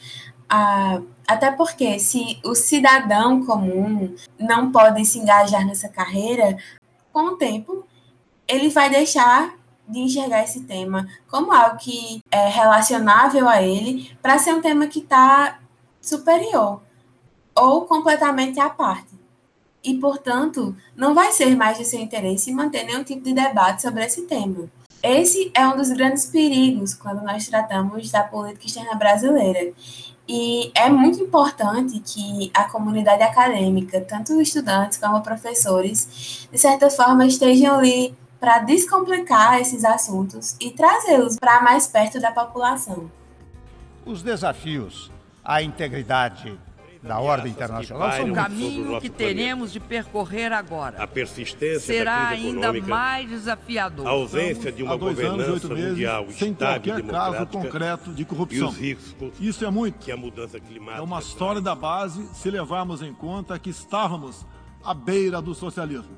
Ah, 0.49 1.01
até 1.27 1.51
porque, 1.51 1.99
se 1.99 2.39
o 2.41 2.55
cidadão 2.55 3.45
comum 3.45 4.15
não 4.39 4.71
pode 4.71 5.05
se 5.05 5.19
engajar 5.19 5.65
nessa 5.65 5.89
carreira, 5.89 6.57
com 7.11 7.33
o 7.33 7.35
tempo, 7.35 7.85
ele 8.47 8.69
vai 8.69 8.89
deixar 8.89 9.55
de 9.85 9.99
enxergar 9.99 10.43
esse 10.43 10.61
tema 10.61 11.05
como 11.29 11.51
algo 11.51 11.77
que 11.77 12.21
é 12.31 12.47
relacionável 12.47 13.49
a 13.49 13.61
ele 13.61 14.17
para 14.21 14.39
ser 14.39 14.53
um 14.53 14.61
tema 14.61 14.87
que 14.87 14.99
está 14.99 15.59
superior 16.01 16.81
ou 17.53 17.81
completamente 17.81 18.57
à 18.57 18.69
parte. 18.69 19.12
E, 19.83 19.95
portanto, 19.95 20.75
não 20.95 21.13
vai 21.13 21.31
ser 21.31 21.55
mais 21.55 21.77
de 21.77 21.85
seu 21.85 21.99
interesse 21.99 22.53
manter 22.53 22.83
nenhum 22.83 23.03
tipo 23.03 23.23
de 23.23 23.33
debate 23.33 23.81
sobre 23.81 24.05
esse 24.05 24.21
tema. 24.23 24.69
Esse 25.01 25.51
é 25.53 25.67
um 25.67 25.75
dos 25.75 25.89
grandes 25.89 26.27
perigos 26.27 26.93
quando 26.93 27.21
nós 27.23 27.45
tratamos 27.47 28.09
da 28.09 28.23
política 28.23 28.65
externa 28.65 28.95
brasileira. 28.95 29.73
E 30.25 30.71
é 30.73 30.89
muito 30.89 31.21
importante 31.21 31.99
que 31.99 32.49
a 32.53 32.63
comunidade 32.69 33.21
acadêmica, 33.21 33.99
tanto 33.99 34.39
estudantes 34.39 34.97
como 34.97 35.21
professores, 35.21 36.47
de 36.49 36.57
certa 36.57 36.89
forma 36.89 37.25
estejam 37.25 37.75
ali 37.75 38.15
para 38.39 38.59
descomplicar 38.59 39.59
esses 39.59 39.83
assuntos 39.83 40.55
e 40.59 40.71
trazê-los 40.71 41.37
para 41.37 41.61
mais 41.61 41.87
perto 41.87 42.21
da 42.21 42.31
população. 42.31 43.11
Os 44.05 44.23
desafios 44.23 45.11
à 45.43 45.61
integridade 45.61 46.57
da 47.03 47.19
ordem 47.19 47.51
internacional 47.51 48.11
são 48.13 48.31
o 48.31 48.33
caminho 48.33 49.01
que 49.01 49.09
teremos 49.09 49.71
planeta. 49.71 49.73
de 49.73 49.79
percorrer 49.81 50.53
agora. 50.53 51.03
A 51.03 51.05
persistência 51.05 51.81
será 51.81 52.29
ainda 52.29 52.71
mais 52.73 53.29
desafiador. 53.29 54.07
A 54.07 54.11
ausência 54.11 54.71
de 54.71 54.81
uma 54.81 54.95
governança 54.95 55.67
anos, 55.67 55.89
mundial 55.89 56.27
sem 56.31 56.53
qualquer 56.53 57.03
caso 57.03 57.45
concreto 57.47 58.13
de 58.13 58.23
corrupção. 58.23 58.69
Riscos 58.69 59.33
Isso 59.39 59.65
é 59.65 59.69
muito. 59.69 59.99
Que 59.99 60.11
a 60.11 60.17
mudança 60.17 60.59
climática 60.59 60.99
é 60.99 61.03
uma 61.03 61.19
sólida 61.19 61.75
base 61.75 62.25
se 62.33 62.49
levarmos 62.49 63.01
em 63.01 63.13
conta 63.13 63.59
que 63.59 63.69
estávamos 63.69 64.45
à 64.81 64.93
beira 64.93 65.41
do 65.41 65.53
socialismo. 65.53 66.17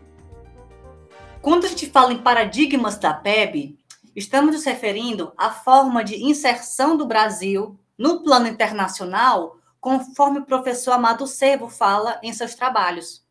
Quando 1.41 1.65
a 1.65 1.67
gente 1.67 1.87
fala 1.87 2.13
em 2.13 2.17
paradigmas 2.19 2.97
da 2.97 3.13
PEB, 3.13 3.77
estamos 4.15 4.53
nos 4.53 4.63
referindo 4.63 5.33
à 5.35 5.49
forma 5.49 6.03
de 6.03 6.23
inserção 6.23 6.95
do 6.95 7.07
Brasil 7.07 7.77
no 7.97 8.21
plano 8.23 8.47
internacional, 8.47 9.57
conforme 9.85 10.39
o 10.39 10.45
professor 10.45 10.93
Amado 10.93 11.27
Servo 11.27 11.69
fala 11.69 12.19
em 12.23 12.33
seus 12.33 12.55
trabalhos. 12.55 13.23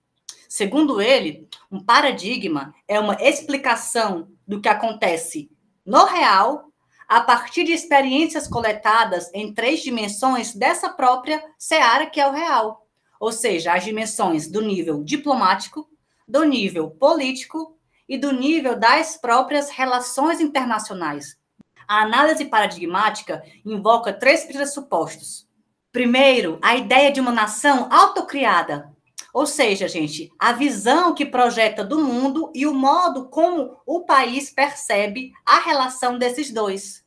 Segundo 0.48 1.02
ele, 1.02 1.48
um 1.68 1.80
paradigma 1.80 2.72
é 2.86 3.00
uma 3.00 3.20
explicação 3.20 4.28
do 4.46 4.60
que 4.60 4.68
acontece 4.68 5.50
no 5.84 6.04
real 6.04 6.66
a 7.08 7.20
partir 7.20 7.64
de 7.64 7.72
experiências 7.72 8.46
coletadas 8.46 9.32
em 9.34 9.52
três 9.52 9.80
dimensões 9.82 10.54
dessa 10.54 10.88
própria 10.88 11.44
seara 11.58 12.06
que 12.06 12.20
é 12.20 12.28
o 12.28 12.32
real, 12.32 12.86
ou 13.18 13.32
seja, 13.32 13.72
as 13.72 13.82
dimensões 13.82 14.48
do 14.48 14.60
nível 14.60 15.02
diplomático, 15.02 15.88
do 16.26 16.44
nível 16.44 16.88
político 16.88 17.76
e 18.08 18.16
do 18.16 18.30
nível 18.30 18.78
das 18.78 19.16
próprias 19.16 19.70
relações 19.70 20.40
internacionais. 20.40 21.36
A 21.88 22.02
análise 22.02 22.44
paradigmática 22.44 23.42
invoca 23.66 24.12
três 24.12 24.44
pressupostos. 24.44 25.43
Primeiro, 25.94 26.58
a 26.60 26.74
ideia 26.74 27.12
de 27.12 27.20
uma 27.20 27.30
nação 27.30 27.86
autocriada, 27.88 28.92
ou 29.32 29.46
seja, 29.46 29.86
gente, 29.86 30.28
a 30.36 30.52
visão 30.52 31.14
que 31.14 31.24
projeta 31.24 31.84
do 31.84 32.00
mundo 32.00 32.50
e 32.52 32.66
o 32.66 32.74
modo 32.74 33.28
como 33.28 33.76
o 33.86 34.00
país 34.00 34.50
percebe 34.50 35.30
a 35.46 35.60
relação 35.60 36.18
desses 36.18 36.50
dois. 36.50 37.04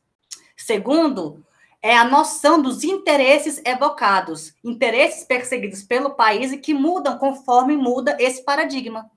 Segundo, 0.56 1.44
é 1.82 1.94
a 1.94 2.04
noção 2.04 2.62
dos 2.62 2.82
interesses 2.82 3.60
evocados, 3.62 4.54
interesses 4.64 5.22
perseguidos 5.22 5.82
pelo 5.82 6.14
país 6.14 6.50
e 6.50 6.56
que 6.56 6.72
mudam 6.72 7.18
conforme 7.18 7.76
muda 7.76 8.16
esse 8.18 8.42
paradigma. 8.42 9.10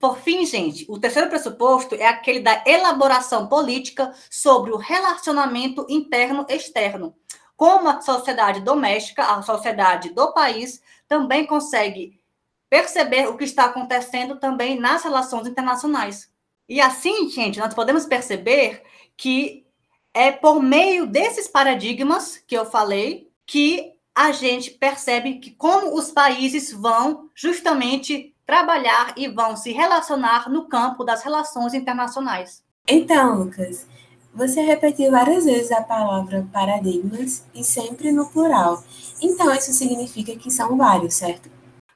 Por 0.00 0.18
fim, 0.18 0.44
gente, 0.44 0.84
o 0.88 0.98
terceiro 0.98 1.28
pressuposto 1.28 1.94
é 1.94 2.08
aquele 2.08 2.40
da 2.40 2.64
elaboração 2.66 3.46
política 3.46 4.12
sobre 4.28 4.72
o 4.72 4.76
relacionamento 4.76 5.86
interno-externo. 5.88 7.14
Como 7.56 7.88
a 7.88 8.00
sociedade 8.00 8.60
doméstica, 8.60 9.24
a 9.24 9.42
sociedade 9.42 10.10
do 10.10 10.32
país, 10.32 10.82
também 11.08 11.46
consegue 11.46 12.20
perceber 12.68 13.28
o 13.28 13.36
que 13.36 13.44
está 13.44 13.66
acontecendo 13.66 14.36
também 14.36 14.78
nas 14.78 15.04
relações 15.04 15.46
internacionais. 15.46 16.28
E 16.68 16.80
assim, 16.80 17.28
gente, 17.28 17.58
nós 17.58 17.74
podemos 17.74 18.06
perceber 18.06 18.82
que 19.16 19.64
é 20.12 20.32
por 20.32 20.62
meio 20.62 21.06
desses 21.06 21.46
paradigmas 21.46 22.42
que 22.46 22.56
eu 22.56 22.64
falei 22.64 23.30
que 23.46 23.92
a 24.14 24.32
gente 24.32 24.70
percebe 24.70 25.40
que 25.40 25.50
como 25.50 25.94
os 25.94 26.10
países 26.10 26.72
vão 26.72 27.28
justamente 27.34 28.34
trabalhar 28.46 29.14
e 29.16 29.28
vão 29.28 29.56
se 29.56 29.72
relacionar 29.72 30.48
no 30.48 30.68
campo 30.68 31.02
das 31.02 31.22
relações 31.22 31.74
internacionais. 31.74 32.62
Então, 32.86 33.38
Lucas, 33.38 33.86
você 34.34 34.60
repetiu 34.60 35.10
várias 35.10 35.44
vezes 35.44 35.70
a 35.70 35.82
palavra 35.82 36.46
paradigmas 36.52 37.44
e 37.54 37.62
sempre 37.62 38.10
no 38.10 38.28
plural. 38.28 38.82
Então, 39.22 39.54
isso 39.54 39.72
significa 39.72 40.36
que 40.36 40.50
são 40.50 40.76
vários, 40.76 41.14
certo? 41.14 41.48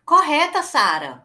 Correta, 0.04 0.62
Sara. 0.62 1.24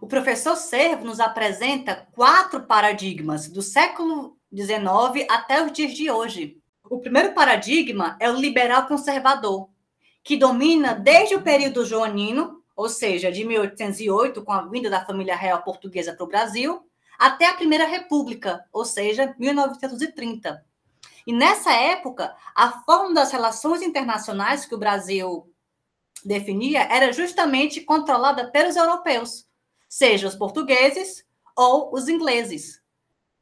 O 0.00 0.06
professor 0.06 0.56
Servo 0.56 1.04
nos 1.04 1.20
apresenta 1.20 2.06
quatro 2.12 2.62
paradigmas 2.62 3.48
do 3.48 3.60
século 3.60 4.36
XIX 4.54 5.26
até 5.28 5.64
os 5.64 5.72
dias 5.72 5.92
de 5.92 6.10
hoje. 6.10 6.58
O 6.88 6.98
primeiro 6.98 7.34
paradigma 7.34 8.16
é 8.20 8.30
o 8.30 8.36
liberal 8.36 8.86
conservador, 8.86 9.68
que 10.22 10.36
domina 10.36 10.94
desde 10.94 11.34
o 11.34 11.42
período 11.42 11.84
joanino 11.84 12.62
ou 12.74 12.88
seja, 12.88 13.30
de 13.30 13.44
1808, 13.44 14.42
com 14.42 14.52
a 14.52 14.62
vinda 14.62 14.88
da 14.88 15.04
família 15.04 15.36
real 15.36 15.62
portuguesa 15.62 16.14
para 16.14 16.24
o 16.24 16.28
Brasil, 16.28 16.82
até 17.18 17.46
a 17.46 17.54
Primeira 17.54 17.86
República, 17.86 18.64
ou 18.72 18.84
seja, 18.84 19.34
1930. 19.38 20.64
E 21.26 21.32
nessa 21.32 21.72
época, 21.72 22.34
a 22.54 22.82
forma 22.82 23.14
das 23.14 23.30
relações 23.30 23.82
internacionais 23.82 24.66
que 24.66 24.74
o 24.74 24.78
Brasil 24.78 25.48
definia 26.24 26.82
era 26.82 27.12
justamente 27.12 27.80
controlada 27.80 28.50
pelos 28.50 28.76
europeus, 28.76 29.46
seja 29.88 30.28
os 30.28 30.34
portugueses 30.34 31.24
ou 31.56 31.94
os 31.94 32.08
ingleses, 32.08 32.80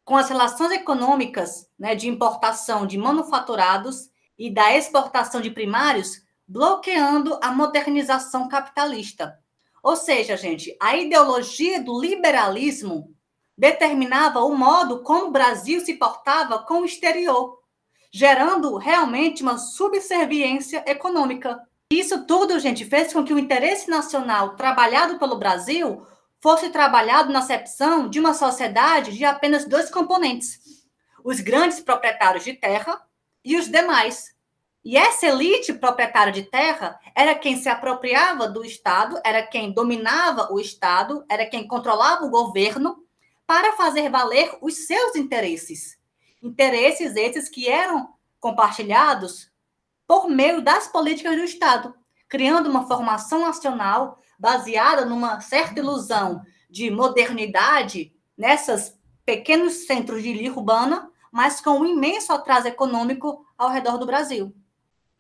com 0.05 0.17
as 0.17 0.29
relações 0.29 0.73
econômicas 0.73 1.69
né, 1.79 1.95
de 1.95 2.09
importação 2.09 2.87
de 2.87 2.99
manufaturados 2.99 4.11
e 4.39 4.53
da 4.53 4.75
exportação 4.77 5.41
de 5.41 5.50
primários 5.50 6.23
bloqueando 6.47 7.39
a 7.41 7.53
modernização 7.53 8.49
capitalista. 8.49 9.39
Ou 9.83 9.95
seja, 9.95 10.37
gente, 10.37 10.77
a 10.81 10.97
ideologia 10.97 11.83
do 11.83 11.99
liberalismo 11.99 13.15
determinava 13.61 14.40
o 14.40 14.57
modo 14.57 15.02
como 15.02 15.26
o 15.26 15.31
Brasil 15.31 15.85
se 15.85 15.93
portava 15.93 16.61
com 16.61 16.81
o 16.81 16.85
exterior, 16.87 17.59
gerando 18.11 18.75
realmente 18.79 19.43
uma 19.43 19.59
subserviência 19.59 20.83
econômica. 20.87 21.61
Isso 21.93 22.25
tudo, 22.25 22.59
gente, 22.59 22.87
fez 22.87 23.12
com 23.12 23.23
que 23.23 23.35
o 23.35 23.38
interesse 23.38 23.90
nacional 23.90 24.57
trabalhado 24.57 25.19
pelo 25.19 25.37
Brasil 25.37 26.07
fosse 26.40 26.71
trabalhado 26.71 27.31
na 27.31 27.40
acepção 27.40 28.09
de 28.09 28.19
uma 28.19 28.33
sociedade 28.33 29.12
de 29.12 29.26
apenas 29.26 29.67
dois 29.67 29.90
componentes: 29.90 30.87
os 31.23 31.38
grandes 31.40 31.81
proprietários 31.81 32.45
de 32.45 32.55
terra 32.55 32.99
e 33.45 33.59
os 33.59 33.69
demais, 33.69 34.35
e 34.83 34.97
essa 34.97 35.26
elite 35.26 35.75
proprietária 35.75 36.33
de 36.33 36.45
terra 36.45 36.99
era 37.14 37.35
quem 37.35 37.59
se 37.59 37.69
apropriava 37.69 38.49
do 38.49 38.64
Estado, 38.64 39.21
era 39.23 39.47
quem 39.47 39.71
dominava 39.71 40.50
o 40.50 40.59
Estado, 40.59 41.23
era 41.29 41.45
quem 41.45 41.69
controlava 41.69 42.25
o 42.25 42.31
governo 42.31 43.05
para 43.50 43.73
fazer 43.73 44.09
valer 44.09 44.57
os 44.62 44.87
seus 44.87 45.16
interesses. 45.16 45.99
Interesses 46.40 47.16
esses 47.16 47.49
que 47.49 47.69
eram 47.69 48.11
compartilhados 48.38 49.50
por 50.07 50.30
meio 50.30 50.62
das 50.62 50.87
políticas 50.87 51.35
do 51.35 51.42
Estado, 51.42 51.92
criando 52.28 52.71
uma 52.71 52.87
formação 52.87 53.40
nacional 53.40 54.21
baseada 54.38 55.04
numa 55.04 55.40
certa 55.40 55.80
ilusão 55.80 56.42
de 56.71 56.92
modernidade 56.92 58.14
nessas 58.38 58.97
pequenos 59.26 59.85
centros 59.85 60.23
de 60.23 60.28
ilha 60.28 60.52
urbana, 60.52 61.11
mas 61.33 61.61
com 61.61 61.80
um 61.80 61.85
imenso 61.85 62.33
atraso 62.33 62.69
econômico 62.69 63.45
ao 63.59 63.69
redor 63.69 63.99
do 63.99 64.07
Brasil. 64.07 64.54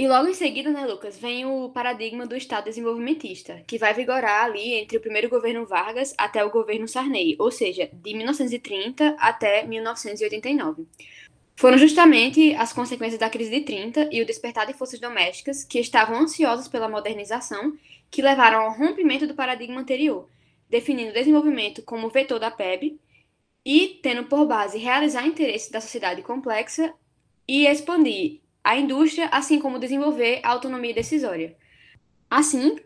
E 0.00 0.08
logo 0.08 0.28
em 0.28 0.32
seguida, 0.32 0.70
né, 0.70 0.86
Lucas, 0.86 1.18
vem 1.18 1.44
o 1.44 1.68
paradigma 1.68 2.26
do 2.26 2.34
Estado 2.34 2.64
desenvolvimentista, 2.64 3.62
que 3.66 3.76
vai 3.76 3.92
vigorar 3.92 4.46
ali 4.46 4.72
entre 4.72 4.96
o 4.96 5.00
primeiro 5.00 5.28
governo 5.28 5.66
Vargas 5.66 6.14
até 6.16 6.42
o 6.42 6.48
governo 6.48 6.88
Sarney, 6.88 7.36
ou 7.38 7.50
seja, 7.50 7.90
de 7.92 8.14
1930 8.14 9.14
até 9.18 9.62
1989. 9.66 10.86
Foram 11.54 11.76
justamente 11.76 12.54
as 12.54 12.72
consequências 12.72 13.20
da 13.20 13.28
crise 13.28 13.50
de 13.50 13.60
30 13.60 14.08
e 14.10 14.22
o 14.22 14.24
despertar 14.24 14.66
de 14.66 14.72
forças 14.72 14.98
domésticas 14.98 15.64
que 15.64 15.78
estavam 15.78 16.18
ansiosas 16.18 16.66
pela 16.66 16.88
modernização 16.88 17.76
que 18.10 18.22
levaram 18.22 18.62
ao 18.62 18.72
rompimento 18.72 19.26
do 19.26 19.34
paradigma 19.34 19.82
anterior, 19.82 20.30
definindo 20.70 21.10
o 21.10 21.12
desenvolvimento 21.12 21.82
como 21.82 22.08
vetor 22.08 22.38
da 22.38 22.50
PEB 22.50 22.98
e 23.66 24.00
tendo 24.02 24.24
por 24.24 24.46
base 24.46 24.78
realizar 24.78 25.26
interesses 25.26 25.70
da 25.70 25.78
sociedade 25.78 26.22
complexa 26.22 26.90
e 27.46 27.66
expandir 27.66 28.40
a 28.62 28.76
indústria, 28.76 29.28
assim 29.32 29.58
como 29.58 29.78
desenvolver 29.78 30.40
a 30.42 30.50
autonomia 30.50 30.94
decisória. 30.94 31.56
Assim 32.28 32.76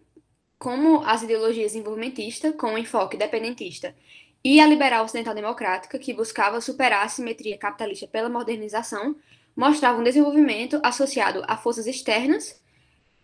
como 0.59 1.04
as 1.04 1.23
ideologias 1.23 1.73
desenvolvimentistas, 1.73 2.54
com 2.57 2.78
enfoque 2.78 3.16
dependentista, 3.16 3.95
e 4.43 4.61
a 4.61 4.66
liberal 4.66 5.04
ocidental 5.04 5.35
democrática, 5.35 5.99
que 5.99 6.14
buscava 6.14 6.61
superar 6.61 7.04
a 7.04 7.09
simetria 7.09 7.59
capitalista 7.59 8.07
pela 8.07 8.28
modernização, 8.28 9.16
mostrava 9.57 9.99
um 9.99 10.04
desenvolvimento 10.04 10.81
associado 10.83 11.43
a 11.47 11.57
forças 11.57 11.87
externas 11.87 12.62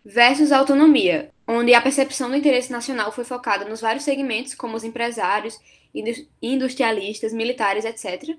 versus 0.03 0.51
autonomia, 0.51 1.31
onde 1.47 1.73
a 1.73 1.81
percepção 1.81 2.29
do 2.29 2.35
interesse 2.35 2.71
nacional 2.71 3.11
foi 3.11 3.23
focada 3.23 3.65
nos 3.65 3.81
vários 3.81 4.03
segmentos, 4.03 4.55
como 4.55 4.75
os 4.75 4.83
empresários, 4.83 5.59
industrialistas, 6.41 7.33
militares, 7.33 7.85
etc., 7.85 8.35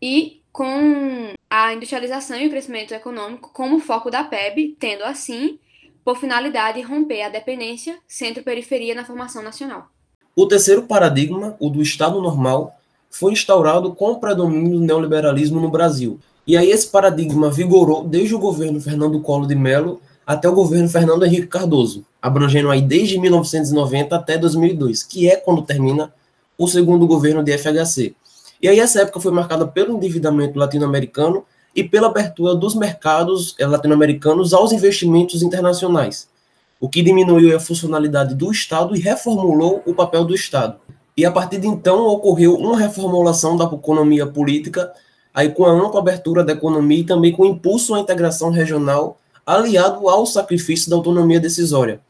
e 0.00 0.42
com 0.52 1.32
a 1.48 1.72
industrialização 1.74 2.38
e 2.38 2.46
o 2.46 2.50
crescimento 2.50 2.92
econômico 2.92 3.50
como 3.52 3.80
foco 3.80 4.10
da 4.10 4.24
PEB, 4.24 4.76
tendo 4.78 5.04
assim 5.04 5.58
por 6.04 6.18
finalidade 6.18 6.80
romper 6.82 7.22
a 7.22 7.28
dependência 7.28 7.98
centro-periferia 8.06 8.94
na 8.94 9.04
formação 9.04 9.42
nacional. 9.42 9.88
O 10.34 10.46
terceiro 10.46 10.82
paradigma, 10.82 11.56
o 11.58 11.70
do 11.70 11.80
Estado 11.80 12.20
normal, 12.20 12.76
foi 13.10 13.32
instaurado 13.32 13.94
com 13.94 14.12
o 14.12 14.20
predomínio 14.20 14.78
do 14.78 14.84
neoliberalismo 14.84 15.60
no 15.60 15.70
Brasil. 15.70 16.20
E 16.46 16.56
aí 16.56 16.70
esse 16.70 16.86
paradigma 16.88 17.50
vigorou 17.50 18.04
desde 18.04 18.34
o 18.34 18.38
governo 18.38 18.80
Fernando 18.80 19.20
Collor 19.20 19.48
de 19.48 19.54
Mello 19.54 20.00
até 20.26 20.48
o 20.48 20.54
governo 20.54 20.88
Fernando 20.88 21.24
Henrique 21.24 21.46
Cardoso, 21.46 22.04
abrangendo 22.20 22.70
aí 22.70 22.82
desde 22.82 23.18
1990 23.18 24.14
até 24.14 24.36
2002, 24.36 25.02
que 25.02 25.28
é 25.28 25.36
quando 25.36 25.62
termina 25.62 26.12
o 26.58 26.68
segundo 26.68 27.06
governo 27.06 27.42
de 27.42 27.56
FHC. 27.56 28.14
E 28.62 28.68
aí 28.68 28.80
essa 28.80 29.02
época 29.02 29.20
foi 29.20 29.32
marcada 29.32 29.66
pelo 29.66 29.94
endividamento 29.96 30.58
latino-americano 30.58 31.44
e 31.74 31.84
pela 31.84 32.06
abertura 32.06 32.54
dos 32.54 32.74
mercados 32.74 33.54
eh, 33.58 33.66
latino-americanos 33.66 34.54
aos 34.54 34.72
investimentos 34.72 35.42
internacionais, 35.42 36.28
o 36.80 36.88
que 36.88 37.02
diminuiu 37.02 37.54
a 37.54 37.60
funcionalidade 37.60 38.34
do 38.34 38.50
Estado 38.50 38.96
e 38.96 39.00
reformulou 39.00 39.82
o 39.84 39.94
papel 39.94 40.24
do 40.24 40.34
Estado. 40.34 40.78
E 41.14 41.24
a 41.24 41.30
partir 41.30 41.58
de 41.58 41.66
então 41.66 42.06
ocorreu 42.06 42.54
uma 42.56 42.78
reformulação 42.78 43.56
da 43.56 43.64
economia 43.64 44.26
política, 44.26 44.92
aí 45.34 45.50
com 45.50 45.66
a 45.66 45.70
ampla 45.70 46.00
abertura 46.00 46.42
da 46.42 46.54
economia 46.54 47.00
e 47.00 47.04
também 47.04 47.32
com 47.32 47.44
impulso 47.44 47.94
à 47.94 48.00
integração 48.00 48.50
regional, 48.50 49.18
aliado 49.44 50.08
ao 50.08 50.24
sacrifício 50.26 50.88
da 50.88 50.96
autonomia 50.96 51.38
decisória. 51.38 52.00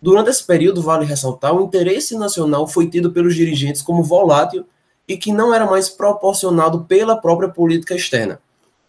Durante 0.00 0.30
esse 0.30 0.44
período, 0.44 0.82
vale 0.82 1.04
ressaltar, 1.04 1.54
o 1.54 1.62
interesse 1.62 2.16
nacional 2.16 2.66
foi 2.66 2.88
tido 2.88 3.12
pelos 3.12 3.36
dirigentes 3.36 3.82
como 3.82 4.02
volátil 4.02 4.64
e 5.06 5.16
que 5.16 5.32
não 5.32 5.54
era 5.54 5.66
mais 5.66 5.88
proporcionado 5.88 6.84
pela 6.84 7.16
própria 7.16 7.48
política 7.48 7.94
externa. 7.94 8.40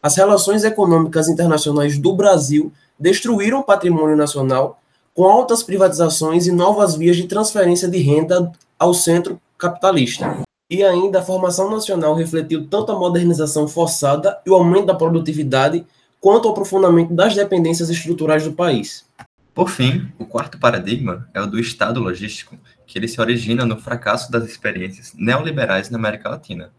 As 0.02 0.16
relações 0.16 0.64
econômicas 0.64 1.30
internacionais 1.30 1.98
do 1.98 2.14
Brasil 2.14 2.72
destruíram 3.00 3.60
o 3.60 3.64
patrimônio 3.64 4.16
nacional 4.16 4.80
com 5.14 5.24
altas 5.26 5.64
privatizações 5.64 6.48
e 6.48 6.52
novas 6.52 6.96
vias 6.96 7.16
de 7.16 7.28
transferência 7.28 7.88
de 7.88 8.00
renda 8.00 8.52
ao 8.78 8.94
centro 8.94 9.40
capitalista. 9.58 10.40
E 10.70 10.84
ainda 10.84 11.20
a 11.20 11.24
formação 11.24 11.70
nacional 11.70 12.16
refletiu 12.16 12.68
tanto 12.68 12.92
a 12.92 12.98
modernização 12.98 13.68
forçada 13.68 14.40
e 14.46 14.50
o 14.50 14.56
aumento 14.56 14.88
da 14.88 14.96
produtividade, 14.96 15.86
quanto 16.20 16.48
ao 16.48 16.52
aprofundamento 16.52 17.14
das 17.14 17.36
dependências 17.36 17.90
estruturais 17.90 18.44
do 18.44 18.54
país. 18.54 19.06
Por 19.54 19.70
fim, 19.70 20.08
o 20.18 20.26
quarto 20.26 20.58
paradigma 20.58 21.30
é 21.34 21.40
o 21.40 21.46
do 21.46 21.60
Estado 21.60 22.00
logístico, 22.00 22.58
que 22.94 23.00
ele 23.00 23.08
se 23.08 23.20
origina 23.20 23.66
no 23.66 23.76
fracasso 23.76 24.32
das 24.32 24.46
experiências 24.46 25.16
neoliberais 25.18 25.90
na 25.90 25.98
América 25.98 26.30
Latina. 26.30 26.72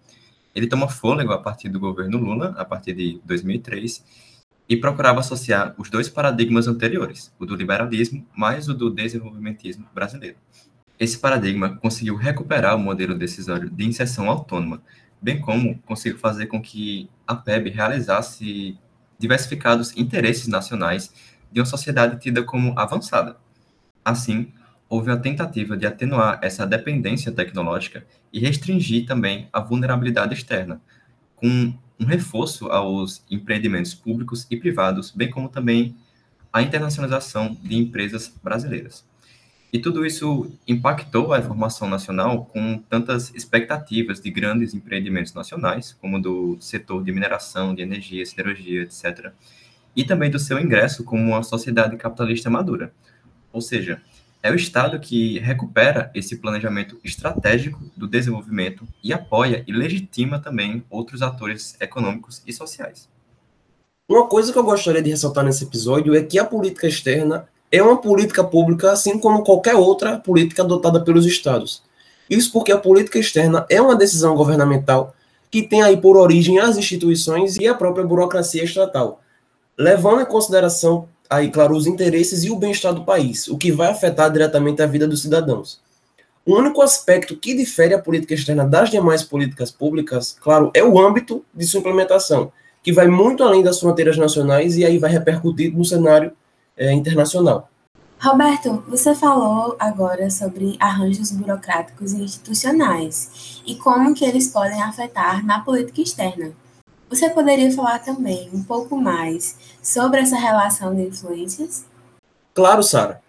Ele 0.54 0.68
toma 0.68 0.88
fôlego 0.88 1.32
a 1.32 1.38
partir 1.38 1.68
do 1.68 1.80
governo 1.80 2.18
Lula, 2.18 2.54
a 2.56 2.64
partir 2.64 2.92
de 2.92 3.20
2003, 3.24 4.04
e 4.68 4.76
procurava 4.76 5.18
associar 5.18 5.74
os 5.76 5.90
dois 5.90 6.08
paradigmas 6.08 6.68
anteriores, 6.68 7.34
o 7.36 7.44
do 7.44 7.56
liberalismo 7.56 8.24
mais 8.32 8.68
o 8.68 8.74
do 8.74 8.90
desenvolvimentismo 8.90 9.88
brasileiro. 9.92 10.36
Esse 11.00 11.18
paradigma 11.18 11.76
conseguiu 11.78 12.14
recuperar 12.14 12.76
o 12.76 12.78
modelo 12.78 13.18
decisório 13.18 13.68
de 13.68 13.84
inserção 13.84 14.30
autônoma, 14.30 14.80
bem 15.20 15.40
como 15.40 15.80
conseguiu 15.80 16.20
fazer 16.20 16.46
com 16.46 16.62
que 16.62 17.10
a 17.26 17.34
PEB 17.34 17.70
realizasse 17.70 18.78
diversificados 19.18 19.92
interesses 19.96 20.46
nacionais 20.46 21.12
de 21.50 21.58
uma 21.58 21.66
sociedade 21.66 22.20
tida 22.20 22.44
como 22.44 22.72
avançada. 22.78 23.36
Assim, 24.04 24.52
houve 24.94 25.10
a 25.10 25.16
tentativa 25.16 25.76
de 25.76 25.86
atenuar 25.86 26.38
essa 26.40 26.64
dependência 26.64 27.32
tecnológica 27.32 28.06
e 28.32 28.38
restringir 28.38 29.06
também 29.06 29.48
a 29.52 29.58
vulnerabilidade 29.58 30.34
externa, 30.34 30.80
com 31.34 31.74
um 31.98 32.04
reforço 32.04 32.68
aos 32.68 33.24
empreendimentos 33.28 33.92
públicos 33.92 34.46
e 34.48 34.56
privados, 34.56 35.10
bem 35.10 35.28
como 35.28 35.48
também 35.48 35.96
a 36.52 36.62
internacionalização 36.62 37.56
de 37.60 37.76
empresas 37.76 38.32
brasileiras. 38.40 39.04
E 39.72 39.80
tudo 39.80 40.06
isso 40.06 40.52
impactou 40.68 41.32
a 41.32 41.40
informação 41.40 41.88
nacional 41.88 42.44
com 42.44 42.78
tantas 42.78 43.34
expectativas 43.34 44.20
de 44.20 44.30
grandes 44.30 44.74
empreendimentos 44.74 45.34
nacionais, 45.34 45.92
como 46.00 46.22
do 46.22 46.56
setor 46.60 47.02
de 47.02 47.10
mineração, 47.10 47.74
de 47.74 47.82
energia, 47.82 48.24
siderurgia, 48.24 48.82
etc., 48.82 49.32
e 49.96 50.04
também 50.04 50.30
do 50.30 50.38
seu 50.38 50.60
ingresso 50.60 51.02
como 51.02 51.22
uma 51.24 51.42
sociedade 51.42 51.96
capitalista 51.96 52.48
madura. 52.48 52.92
Ou 53.52 53.60
seja, 53.60 54.00
é 54.44 54.50
o 54.50 54.54
Estado 54.54 55.00
que 55.00 55.38
recupera 55.38 56.10
esse 56.14 56.36
planejamento 56.36 57.00
estratégico 57.02 57.80
do 57.96 58.06
desenvolvimento 58.06 58.86
e 59.02 59.10
apoia 59.10 59.64
e 59.66 59.72
legitima 59.72 60.38
também 60.38 60.84
outros 60.90 61.22
atores 61.22 61.74
econômicos 61.80 62.42
e 62.46 62.52
sociais. 62.52 63.08
Uma 64.06 64.26
coisa 64.26 64.52
que 64.52 64.58
eu 64.58 64.62
gostaria 64.62 65.00
de 65.00 65.08
ressaltar 65.08 65.46
nesse 65.46 65.64
episódio 65.64 66.14
é 66.14 66.22
que 66.22 66.38
a 66.38 66.44
política 66.44 66.86
externa 66.86 67.48
é 67.72 67.82
uma 67.82 67.96
política 67.96 68.44
pública, 68.44 68.92
assim 68.92 69.18
como 69.18 69.42
qualquer 69.42 69.76
outra 69.76 70.18
política 70.18 70.62
adotada 70.62 71.02
pelos 71.02 71.24
Estados. 71.24 71.82
Isso 72.28 72.52
porque 72.52 72.70
a 72.70 72.76
política 72.76 73.18
externa 73.18 73.64
é 73.70 73.80
uma 73.80 73.96
decisão 73.96 74.36
governamental 74.36 75.14
que 75.50 75.62
tem 75.62 75.82
aí 75.82 75.96
por 75.96 76.18
origem 76.18 76.58
as 76.58 76.76
instituições 76.76 77.56
e 77.56 77.66
a 77.66 77.72
própria 77.72 78.04
burocracia 78.04 78.62
estatal, 78.62 79.22
levando 79.78 80.20
em 80.20 80.26
consideração 80.26 81.08
aí, 81.28 81.50
claro, 81.50 81.76
os 81.76 81.86
interesses 81.86 82.44
e 82.44 82.50
o 82.50 82.56
bem-estar 82.56 82.92
do 82.92 83.04
país, 83.04 83.48
o 83.48 83.56
que 83.56 83.72
vai 83.72 83.90
afetar 83.90 84.30
diretamente 84.30 84.82
a 84.82 84.86
vida 84.86 85.06
dos 85.06 85.22
cidadãos. 85.22 85.80
O 86.46 86.56
único 86.56 86.82
aspecto 86.82 87.36
que 87.36 87.54
difere 87.54 87.94
a 87.94 87.98
política 87.98 88.34
externa 88.34 88.66
das 88.66 88.90
demais 88.90 89.22
políticas 89.22 89.70
públicas, 89.70 90.36
claro, 90.40 90.70
é 90.74 90.84
o 90.84 90.98
âmbito 90.98 91.42
de 91.54 91.64
sua 91.64 91.80
implementação, 91.80 92.52
que 92.82 92.92
vai 92.92 93.08
muito 93.08 93.42
além 93.42 93.62
das 93.62 93.80
fronteiras 93.80 94.18
nacionais 94.18 94.76
e 94.76 94.84
aí 94.84 94.98
vai 94.98 95.10
repercutir 95.10 95.74
no 95.74 95.84
cenário 95.84 96.32
é, 96.76 96.92
internacional. 96.92 97.70
Roberto, 98.20 98.82
você 98.88 99.14
falou 99.14 99.76
agora 99.78 100.30
sobre 100.30 100.76
arranjos 100.78 101.30
burocráticos 101.30 102.12
e 102.12 102.22
institucionais 102.22 103.62
e 103.66 103.74
como 103.74 104.14
que 104.14 104.24
eles 104.24 104.48
podem 104.48 104.82
afetar 104.82 105.44
na 105.44 105.60
política 105.60 106.00
externa. 106.00 106.52
Você 107.14 107.30
poderia 107.30 107.70
falar 107.70 108.00
também 108.00 108.50
um 108.52 108.60
pouco 108.60 108.96
mais 108.96 109.54
sobre 109.80 110.18
essa 110.18 110.34
relação 110.34 110.92
de 110.92 111.02
influências? 111.02 111.84
Claro, 112.52 112.82
Sara. 112.82 113.20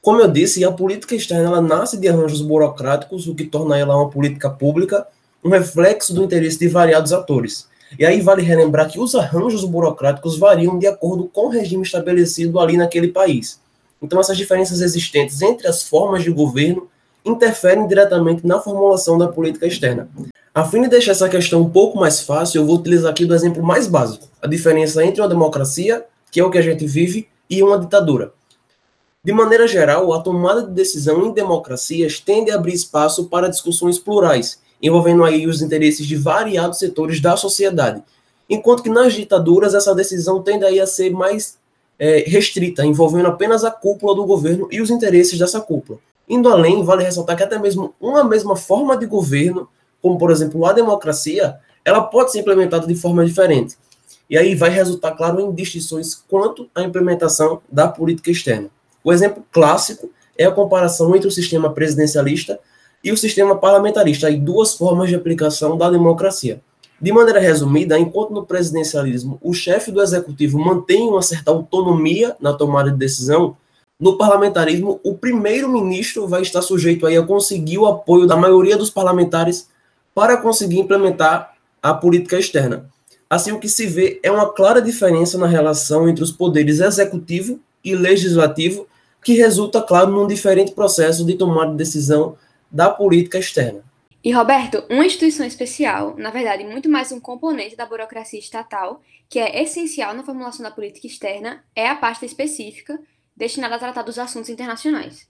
Como 0.00 0.20
eu 0.20 0.30
disse, 0.30 0.64
a 0.64 0.70
política 0.70 1.16
externa 1.16 1.48
ela 1.48 1.60
nasce 1.60 1.96
de 1.96 2.06
arranjos 2.06 2.40
burocráticos, 2.40 3.26
o 3.26 3.34
que 3.34 3.44
torna 3.44 3.76
ela 3.76 3.96
uma 3.96 4.08
política 4.08 4.48
pública, 4.48 5.04
um 5.42 5.48
reflexo 5.48 6.14
do 6.14 6.22
interesse 6.22 6.60
de 6.60 6.68
variados 6.68 7.12
atores. 7.12 7.66
E 7.98 8.06
aí 8.06 8.20
vale 8.20 8.40
relembrar 8.40 8.88
que 8.88 9.00
os 9.00 9.16
arranjos 9.16 9.64
burocráticos 9.64 10.38
variam 10.38 10.78
de 10.78 10.86
acordo 10.86 11.24
com 11.24 11.46
o 11.46 11.50
regime 11.50 11.82
estabelecido 11.82 12.60
ali 12.60 12.76
naquele 12.76 13.08
país. 13.08 13.60
Então, 14.00 14.20
essas 14.20 14.36
diferenças 14.36 14.80
existentes 14.80 15.42
entre 15.42 15.66
as 15.66 15.82
formas 15.82 16.22
de 16.22 16.30
governo 16.30 16.88
interferem 17.24 17.86
diretamente 17.86 18.46
na 18.46 18.60
formulação 18.60 19.16
da 19.16 19.28
política 19.28 19.66
externa. 19.66 20.08
A 20.54 20.64
fim 20.64 20.82
de 20.82 20.88
deixar 20.88 21.12
essa 21.12 21.28
questão 21.28 21.62
um 21.62 21.70
pouco 21.70 21.98
mais 21.98 22.20
fácil, 22.20 22.60
eu 22.60 22.66
vou 22.66 22.76
utilizar 22.76 23.10
aqui 23.10 23.24
do 23.24 23.34
exemplo 23.34 23.62
mais 23.62 23.86
básico: 23.86 24.28
a 24.40 24.46
diferença 24.46 25.04
entre 25.04 25.20
uma 25.20 25.28
democracia, 25.28 26.04
que 26.30 26.38
é 26.38 26.44
o 26.44 26.50
que 26.50 26.58
a 26.58 26.62
gente 26.62 26.86
vive, 26.86 27.28
e 27.48 27.62
uma 27.62 27.78
ditadura. 27.78 28.32
De 29.24 29.32
maneira 29.32 29.66
geral, 29.66 30.12
a 30.12 30.20
tomada 30.20 30.62
de 30.62 30.70
decisão 30.70 31.24
em 31.26 31.32
democracias 31.32 32.20
tende 32.20 32.50
a 32.50 32.56
abrir 32.56 32.74
espaço 32.74 33.24
para 33.24 33.48
discussões 33.48 33.98
plurais, 33.98 34.60
envolvendo 34.82 35.24
aí 35.24 35.46
os 35.46 35.62
interesses 35.62 36.06
de 36.06 36.14
variados 36.14 36.78
setores 36.78 37.20
da 37.20 37.36
sociedade, 37.36 38.02
enquanto 38.48 38.82
que 38.82 38.90
nas 38.90 39.14
ditaduras 39.14 39.72
essa 39.72 39.94
decisão 39.94 40.42
tende 40.42 40.64
aí 40.64 40.78
a 40.78 40.86
ser 40.86 41.10
mais 41.10 41.56
é, 41.98 42.24
restrita, 42.26 42.84
envolvendo 42.84 43.28
apenas 43.28 43.64
a 43.64 43.70
cúpula 43.70 44.14
do 44.14 44.26
governo 44.26 44.68
e 44.70 44.80
os 44.80 44.90
interesses 44.90 45.38
dessa 45.38 45.60
cúpula. 45.60 45.98
Indo 46.28 46.48
além, 46.48 46.82
vale 46.82 47.04
ressaltar 47.04 47.36
que 47.36 47.42
até 47.42 47.58
mesmo 47.58 47.94
uma 48.00 48.24
mesma 48.24 48.56
forma 48.56 48.96
de 48.96 49.06
governo, 49.06 49.68
como 50.00 50.18
por 50.18 50.30
exemplo 50.30 50.64
a 50.64 50.72
democracia, 50.72 51.56
ela 51.84 52.00
pode 52.00 52.32
ser 52.32 52.40
implementada 52.40 52.86
de 52.86 52.94
forma 52.94 53.24
diferente. 53.24 53.76
E 54.28 54.38
aí 54.38 54.54
vai 54.54 54.70
resultar, 54.70 55.12
claro, 55.12 55.40
em 55.40 55.52
distinções 55.52 56.14
quanto 56.14 56.68
à 56.74 56.82
implementação 56.82 57.60
da 57.70 57.86
política 57.86 58.30
externa. 58.30 58.70
O 59.02 59.12
exemplo 59.12 59.44
clássico 59.52 60.10
é 60.36 60.44
a 60.46 60.50
comparação 60.50 61.14
entre 61.14 61.28
o 61.28 61.30
sistema 61.30 61.70
presidencialista 61.70 62.58
e 63.02 63.12
o 63.12 63.16
sistema 63.16 63.56
parlamentarista, 63.56 64.26
aí 64.26 64.38
duas 64.38 64.74
formas 64.74 65.10
de 65.10 65.14
aplicação 65.14 65.76
da 65.76 65.90
democracia. 65.90 66.62
De 67.00 67.12
maneira 67.12 67.38
resumida, 67.38 67.98
enquanto 67.98 68.32
no 68.32 68.46
presidencialismo 68.46 69.38
o 69.42 69.52
chefe 69.52 69.92
do 69.92 70.00
executivo 70.00 70.58
mantém 70.58 71.06
uma 71.06 71.20
certa 71.20 71.50
autonomia 71.50 72.34
na 72.40 72.54
tomada 72.54 72.90
de 72.90 72.96
decisão, 72.96 73.56
no 73.98 74.18
parlamentarismo 74.18 75.00
o 75.04 75.14
primeiro-ministro 75.14 76.26
vai 76.26 76.42
estar 76.42 76.62
sujeito 76.62 77.06
aí 77.06 77.16
a 77.16 77.22
conseguir 77.22 77.78
o 77.78 77.86
apoio 77.86 78.26
da 78.26 78.36
maioria 78.36 78.76
dos 78.76 78.90
parlamentares 78.90 79.68
para 80.14 80.36
conseguir 80.36 80.78
implementar 80.78 81.54
a 81.82 81.94
política 81.94 82.38
externa. 82.38 82.88
Assim, 83.28 83.52
o 83.52 83.58
que 83.58 83.68
se 83.68 83.86
vê 83.86 84.20
é 84.22 84.30
uma 84.30 84.52
clara 84.52 84.80
diferença 84.80 85.36
na 85.38 85.46
relação 85.46 86.08
entre 86.08 86.22
os 86.22 86.30
poderes 86.30 86.80
executivo 86.80 87.58
e 87.82 87.94
legislativo, 87.94 88.86
que 89.22 89.34
resulta, 89.34 89.82
claro, 89.82 90.10
num 90.10 90.26
diferente 90.26 90.72
processo 90.72 91.24
de 91.24 91.34
tomada 91.34 91.70
de 91.70 91.76
decisão 91.76 92.36
da 92.70 92.90
política 92.90 93.38
externa. 93.38 93.80
E, 94.22 94.32
Roberto, 94.32 94.84
uma 94.88 95.04
instituição 95.04 95.44
especial, 95.44 96.14
na 96.16 96.30
verdade, 96.30 96.64
muito 96.64 96.88
mais 96.88 97.12
um 97.12 97.20
componente 97.20 97.76
da 97.76 97.86
burocracia 97.86 98.38
estatal, 98.38 99.02
que 99.28 99.38
é 99.38 99.62
essencial 99.62 100.14
na 100.14 100.22
formulação 100.22 100.62
da 100.62 100.70
política 100.70 101.06
externa, 101.06 101.62
é 101.74 101.88
a 101.88 101.96
pasta 101.96 102.24
específica 102.24 102.98
destinada 103.36 103.76
a 103.76 103.78
tratar 103.78 104.02
dos 104.02 104.18
assuntos 104.18 104.48
internacionais. 104.48 105.28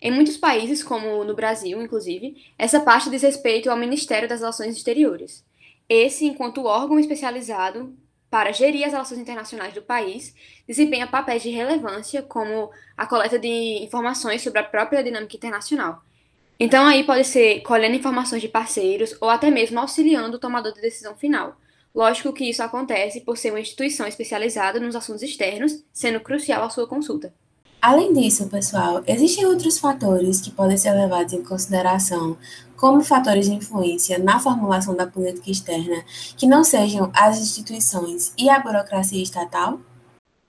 Em 0.00 0.10
muitos 0.10 0.36
países, 0.36 0.82
como 0.82 1.24
no 1.24 1.34
Brasil, 1.34 1.80
inclusive, 1.82 2.36
essa 2.58 2.80
pasta 2.80 3.10
diz 3.10 3.22
respeito 3.22 3.70
ao 3.70 3.76
Ministério 3.76 4.28
das 4.28 4.40
Relações 4.40 4.76
Exteriores. 4.76 5.44
Esse, 5.88 6.26
enquanto 6.26 6.64
órgão 6.64 6.98
especializado 6.98 7.96
para 8.28 8.52
gerir 8.52 8.84
as 8.84 8.92
relações 8.92 9.20
internacionais 9.20 9.72
do 9.72 9.82
país, 9.82 10.34
desempenha 10.66 11.06
papéis 11.06 11.42
de 11.42 11.50
relevância, 11.50 12.22
como 12.22 12.70
a 12.96 13.06
coleta 13.06 13.38
de 13.38 13.82
informações 13.82 14.42
sobre 14.42 14.58
a 14.58 14.64
própria 14.64 15.02
dinâmica 15.02 15.36
internacional, 15.36 16.02
então 16.58 16.86
aí 16.86 17.04
pode 17.04 17.24
ser 17.24 17.60
colhendo 17.60 17.96
informações 17.96 18.40
de 18.40 18.48
parceiros 18.48 19.14
ou 19.20 19.28
até 19.28 19.50
mesmo 19.50 19.78
auxiliando 19.78 20.36
o 20.36 20.40
tomador 20.40 20.72
de 20.72 20.80
decisão 20.80 21.14
final. 21.14 21.56
Lógico 21.94 22.32
que 22.32 22.48
isso 22.48 22.62
acontece 22.62 23.20
por 23.20 23.36
ser 23.36 23.50
uma 23.50 23.60
instituição 23.60 24.06
especializada 24.06 24.80
nos 24.80 24.96
assuntos 24.96 25.22
externos, 25.22 25.84
sendo 25.92 26.20
crucial 26.20 26.64
a 26.64 26.70
sua 26.70 26.86
consulta. 26.86 27.34
Além 27.80 28.12
disso, 28.12 28.46
pessoal, 28.48 29.02
existem 29.06 29.46
outros 29.46 29.78
fatores 29.78 30.40
que 30.40 30.50
podem 30.50 30.76
ser 30.76 30.92
levados 30.92 31.32
em 31.32 31.42
consideração 31.42 32.36
como 32.76 33.02
fatores 33.02 33.46
de 33.46 33.54
influência 33.54 34.18
na 34.18 34.38
formulação 34.38 34.94
da 34.94 35.06
política 35.06 35.50
externa 35.50 36.04
que 36.36 36.46
não 36.46 36.64
sejam 36.64 37.10
as 37.14 37.38
instituições 37.38 38.32
e 38.36 38.50
a 38.50 38.58
burocracia 38.58 39.22
estatal? 39.22 39.80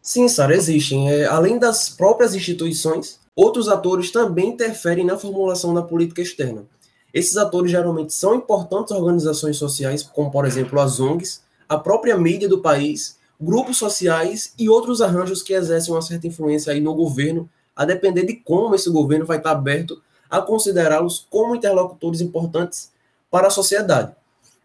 Sim, 0.02 0.28
Sara, 0.28 0.56
existem. 0.56 1.10
É, 1.10 1.26
além 1.26 1.60
das 1.60 1.90
próprias 1.90 2.34
instituições, 2.34 3.20
Outros 3.38 3.70
atores 3.70 4.10
também 4.10 4.50
interferem 4.50 5.06
na 5.06 5.16
formulação 5.16 5.72
da 5.72 5.84
política 5.84 6.24
externa. 6.24 6.66
Esses 7.14 7.38
atores 7.38 7.70
geralmente 7.70 8.12
são 8.12 8.34
importantes 8.34 8.92
organizações 8.92 9.58
sociais, 9.58 10.02
como 10.02 10.32
por 10.32 10.44
exemplo 10.44 10.80
as 10.80 11.00
ONGs, 11.00 11.44
a 11.70 11.78
própria 11.78 12.18
mídia 12.18 12.50
do 12.50 12.64
país, 12.64 13.17
grupos 13.40 13.78
sociais 13.78 14.54
e 14.58 14.70
outros 14.70 15.02
arranjos 15.02 15.44
que 15.44 15.54
exercem 15.54 15.94
uma 15.94 16.02
certa 16.02 16.28
influência 16.28 16.74
aí 16.74 16.80
no 16.80 16.96
governo, 16.96 17.50
a 17.76 17.86
depender 17.86 18.26
de 18.26 18.36
como 18.36 18.74
esse 18.74 18.90
governo 18.90 19.26
vai 19.26 19.38
estar 19.38 19.52
aberto 19.52 20.02
a 20.30 20.42
considerá-los 20.42 21.28
como 21.30 21.56
interlocutores 21.56 22.22
importantes 22.22 22.92
para 23.30 23.48
a 23.48 23.52
sociedade. 23.52 24.14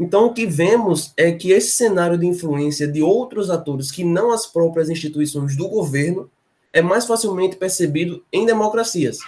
Então, 0.00 0.26
o 0.26 0.32
que 0.32 0.46
vemos 0.46 1.12
é 1.16 1.30
que 1.32 1.52
esse 1.52 1.70
cenário 1.70 2.18
de 2.18 2.26
influência 2.26 2.88
de 2.88 3.02
outros 3.02 3.50
atores 3.50 3.90
que 3.90 4.02
não 4.02 4.32
as 4.32 4.46
próprias 4.46 4.88
instituições 4.88 5.56
do 5.56 5.68
governo 5.68 6.30
é 6.72 6.80
mais 6.80 7.04
facilmente 7.04 7.56
percebido 7.56 8.24
em 8.32 8.46
democracias, 8.46 9.18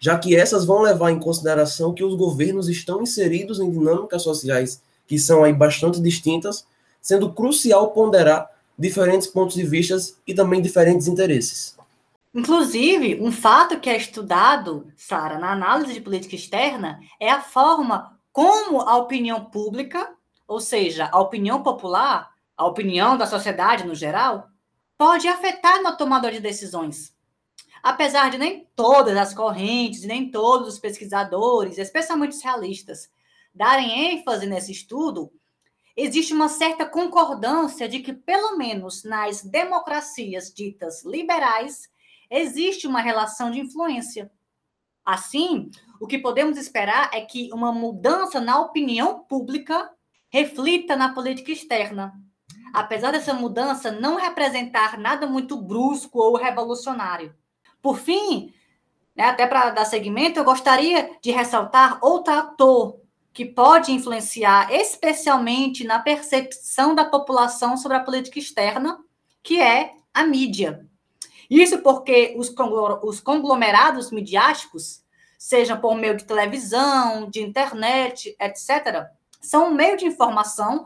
já 0.00 0.18
que 0.18 0.34
essas 0.34 0.64
vão 0.64 0.82
levar 0.82 1.10
em 1.10 1.20
consideração 1.20 1.94
que 1.94 2.02
os 2.02 2.16
governos 2.16 2.68
estão 2.68 3.00
inseridos 3.00 3.60
em 3.60 3.70
dinâmicas 3.70 4.22
sociais 4.22 4.82
que 5.06 5.18
são 5.18 5.42
aí 5.42 5.52
bastante 5.52 6.00
distintas, 6.00 6.64
sendo 7.00 7.32
crucial 7.32 7.90
ponderar 7.92 8.48
diferentes 8.78 9.28
pontos 9.28 9.54
de 9.56 9.64
vista 9.64 9.96
e 10.26 10.34
também 10.34 10.62
diferentes 10.62 11.06
interesses. 11.06 11.78
Inclusive, 12.32 13.20
um 13.20 13.32
fato 13.32 13.80
que 13.80 13.90
é 13.90 13.96
estudado, 13.96 14.86
Sara, 14.96 15.38
na 15.38 15.50
análise 15.50 15.92
de 15.92 16.00
política 16.00 16.36
externa, 16.36 17.00
é 17.18 17.28
a 17.28 17.40
forma 17.40 18.18
como 18.32 18.80
a 18.80 18.96
opinião 18.96 19.44
pública, 19.46 20.14
ou 20.46 20.60
seja, 20.60 21.08
a 21.10 21.20
opinião 21.20 21.62
popular, 21.62 22.30
a 22.56 22.66
opinião 22.66 23.16
da 23.16 23.26
sociedade 23.26 23.84
no 23.84 23.94
geral, 23.94 24.48
pode 24.96 25.26
afetar 25.26 25.82
no 25.82 25.96
tomador 25.96 26.30
de 26.30 26.40
decisões. 26.40 27.12
Apesar 27.82 28.30
de 28.30 28.38
nem 28.38 28.68
todas 28.76 29.16
as 29.16 29.34
correntes, 29.34 30.04
nem 30.04 30.30
todos 30.30 30.68
os 30.68 30.78
pesquisadores, 30.78 31.78
especialmente 31.78 32.36
os 32.36 32.42
realistas, 32.42 33.10
darem 33.54 34.12
ênfase 34.12 34.46
nesse 34.46 34.70
estudo, 34.70 35.32
existe 35.96 36.32
uma 36.32 36.48
certa 36.48 36.84
concordância 36.86 37.88
de 37.88 38.00
que, 38.00 38.12
pelo 38.12 38.56
menos 38.56 39.04
nas 39.04 39.42
democracias 39.42 40.52
ditas 40.52 41.04
liberais, 41.04 41.88
existe 42.30 42.86
uma 42.86 43.00
relação 43.00 43.50
de 43.50 43.60
influência. 43.60 44.30
Assim, 45.04 45.70
o 46.00 46.06
que 46.06 46.18
podemos 46.18 46.56
esperar 46.56 47.10
é 47.12 47.20
que 47.22 47.50
uma 47.52 47.72
mudança 47.72 48.40
na 48.40 48.60
opinião 48.60 49.20
pública 49.20 49.90
reflita 50.30 50.94
na 50.94 51.12
política 51.12 51.50
externa, 51.50 52.14
apesar 52.72 53.10
dessa 53.10 53.34
mudança 53.34 53.90
não 53.90 54.16
representar 54.16 54.98
nada 54.98 55.26
muito 55.26 55.60
brusco 55.60 56.20
ou 56.20 56.36
revolucionário. 56.36 57.34
Por 57.82 57.98
fim, 57.98 58.52
né, 59.16 59.24
até 59.24 59.46
para 59.46 59.70
dar 59.70 59.84
seguimento, 59.84 60.38
eu 60.38 60.44
gostaria 60.44 61.18
de 61.20 61.30
ressaltar 61.32 61.98
outro 62.00 62.32
ator 62.32 62.99
que 63.32 63.44
pode 63.44 63.92
influenciar 63.92 64.72
especialmente 64.72 65.84
na 65.84 65.98
percepção 65.98 66.94
da 66.94 67.04
população 67.04 67.76
sobre 67.76 67.96
a 67.96 68.04
política 68.04 68.38
externa, 68.38 68.98
que 69.42 69.60
é 69.60 69.92
a 70.12 70.24
mídia. 70.24 70.86
Isso 71.48 71.78
porque 71.78 72.36
os 72.36 73.20
conglomerados 73.20 74.10
midiáticos, 74.10 75.02
seja 75.38 75.76
por 75.76 75.94
meio 75.96 76.16
de 76.16 76.24
televisão, 76.24 77.28
de 77.28 77.40
internet, 77.40 78.36
etc., 78.38 79.06
são 79.40 79.68
um 79.68 79.74
meio 79.74 79.96
de 79.96 80.06
informação 80.06 80.84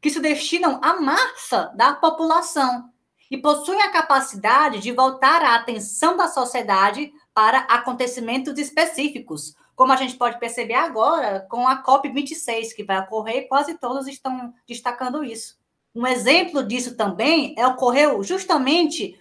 que 0.00 0.10
se 0.10 0.20
destinam 0.20 0.78
à 0.82 1.00
massa 1.00 1.72
da 1.74 1.94
população 1.94 2.90
e 3.30 3.36
possuem 3.36 3.82
a 3.82 3.90
capacidade 3.90 4.78
de 4.78 4.92
voltar 4.92 5.42
a 5.42 5.56
atenção 5.56 6.16
da 6.16 6.28
sociedade 6.28 7.12
para 7.34 7.58
acontecimentos 7.60 8.58
específicos, 8.58 9.54
como 9.78 9.92
a 9.92 9.96
gente 9.96 10.16
pode 10.16 10.40
perceber 10.40 10.74
agora 10.74 11.46
com 11.48 11.68
a 11.68 11.80
COP26, 11.84 12.74
que 12.74 12.82
vai 12.82 12.98
ocorrer, 12.98 13.46
quase 13.46 13.78
todos 13.78 14.08
estão 14.08 14.52
destacando 14.66 15.22
isso. 15.22 15.56
Um 15.94 16.04
exemplo 16.04 16.64
disso 16.64 16.96
também 16.96 17.54
é 17.56 17.64
ocorreu 17.64 18.20
justamente 18.24 19.16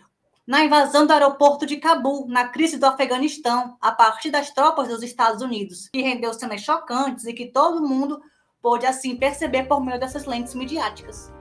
na 0.47 0.63
invasão 0.63 1.05
do 1.05 1.13
aeroporto 1.13 1.63
de 1.63 1.77
Cabul, 1.77 2.27
na 2.27 2.47
crise 2.47 2.79
do 2.79 2.87
Afeganistão, 2.87 3.77
a 3.79 3.91
partir 3.91 4.31
das 4.31 4.49
tropas 4.49 4.87
dos 4.87 5.03
Estados 5.03 5.43
Unidos, 5.43 5.89
que 5.89 6.01
rendeu 6.01 6.33
cenas 6.33 6.61
chocantes 6.61 7.25
e 7.25 7.33
que 7.33 7.51
todo 7.51 7.87
mundo 7.87 8.19
pôde 8.59 8.87
assim 8.87 9.15
perceber 9.15 9.65
por 9.65 9.79
meio 9.79 9.99
dessas 9.99 10.25
lentes 10.25 10.55
midiáticas. 10.55 11.36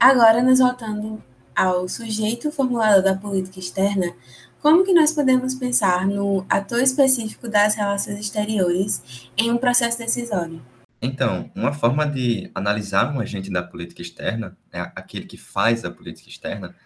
Agora, 0.00 0.40
nos 0.40 0.60
voltando 0.60 1.20
ao 1.56 1.88
sujeito 1.88 2.52
formulador 2.52 3.02
da 3.02 3.16
política 3.16 3.58
externa, 3.58 4.14
como 4.62 4.84
que 4.84 4.92
nós 4.92 5.10
podemos 5.12 5.56
pensar 5.56 6.06
no 6.06 6.46
ator 6.48 6.80
específico 6.80 7.48
das 7.48 7.74
relações 7.74 8.20
exteriores 8.20 9.28
em 9.36 9.50
um 9.50 9.58
processo 9.58 9.98
decisório? 9.98 10.62
Então, 11.02 11.50
uma 11.52 11.72
forma 11.72 12.06
de 12.06 12.48
analisar 12.54 13.12
um 13.12 13.18
agente 13.18 13.50
da 13.50 13.60
política 13.60 14.00
externa, 14.00 14.56
é 14.72 14.80
aquele 14.94 15.26
que 15.26 15.36
faz 15.36 15.84
a 15.84 15.90
política 15.90 16.28
externa, 16.28 16.76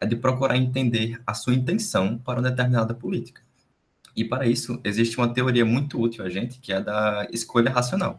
é 0.00 0.06
de 0.06 0.16
procurar 0.16 0.56
entender 0.56 1.20
a 1.26 1.34
sua 1.34 1.54
intenção 1.54 2.16
para 2.16 2.40
uma 2.40 2.48
determinada 2.48 2.94
política. 2.94 3.42
E 4.16 4.24
para 4.24 4.46
isso, 4.46 4.80
existe 4.82 5.18
uma 5.18 5.32
teoria 5.32 5.64
muito 5.64 6.00
útil 6.00 6.24
a 6.24 6.30
gente, 6.30 6.58
que 6.58 6.72
é 6.72 6.76
a 6.76 6.80
da 6.80 7.28
escolha 7.30 7.70
racional. 7.70 8.18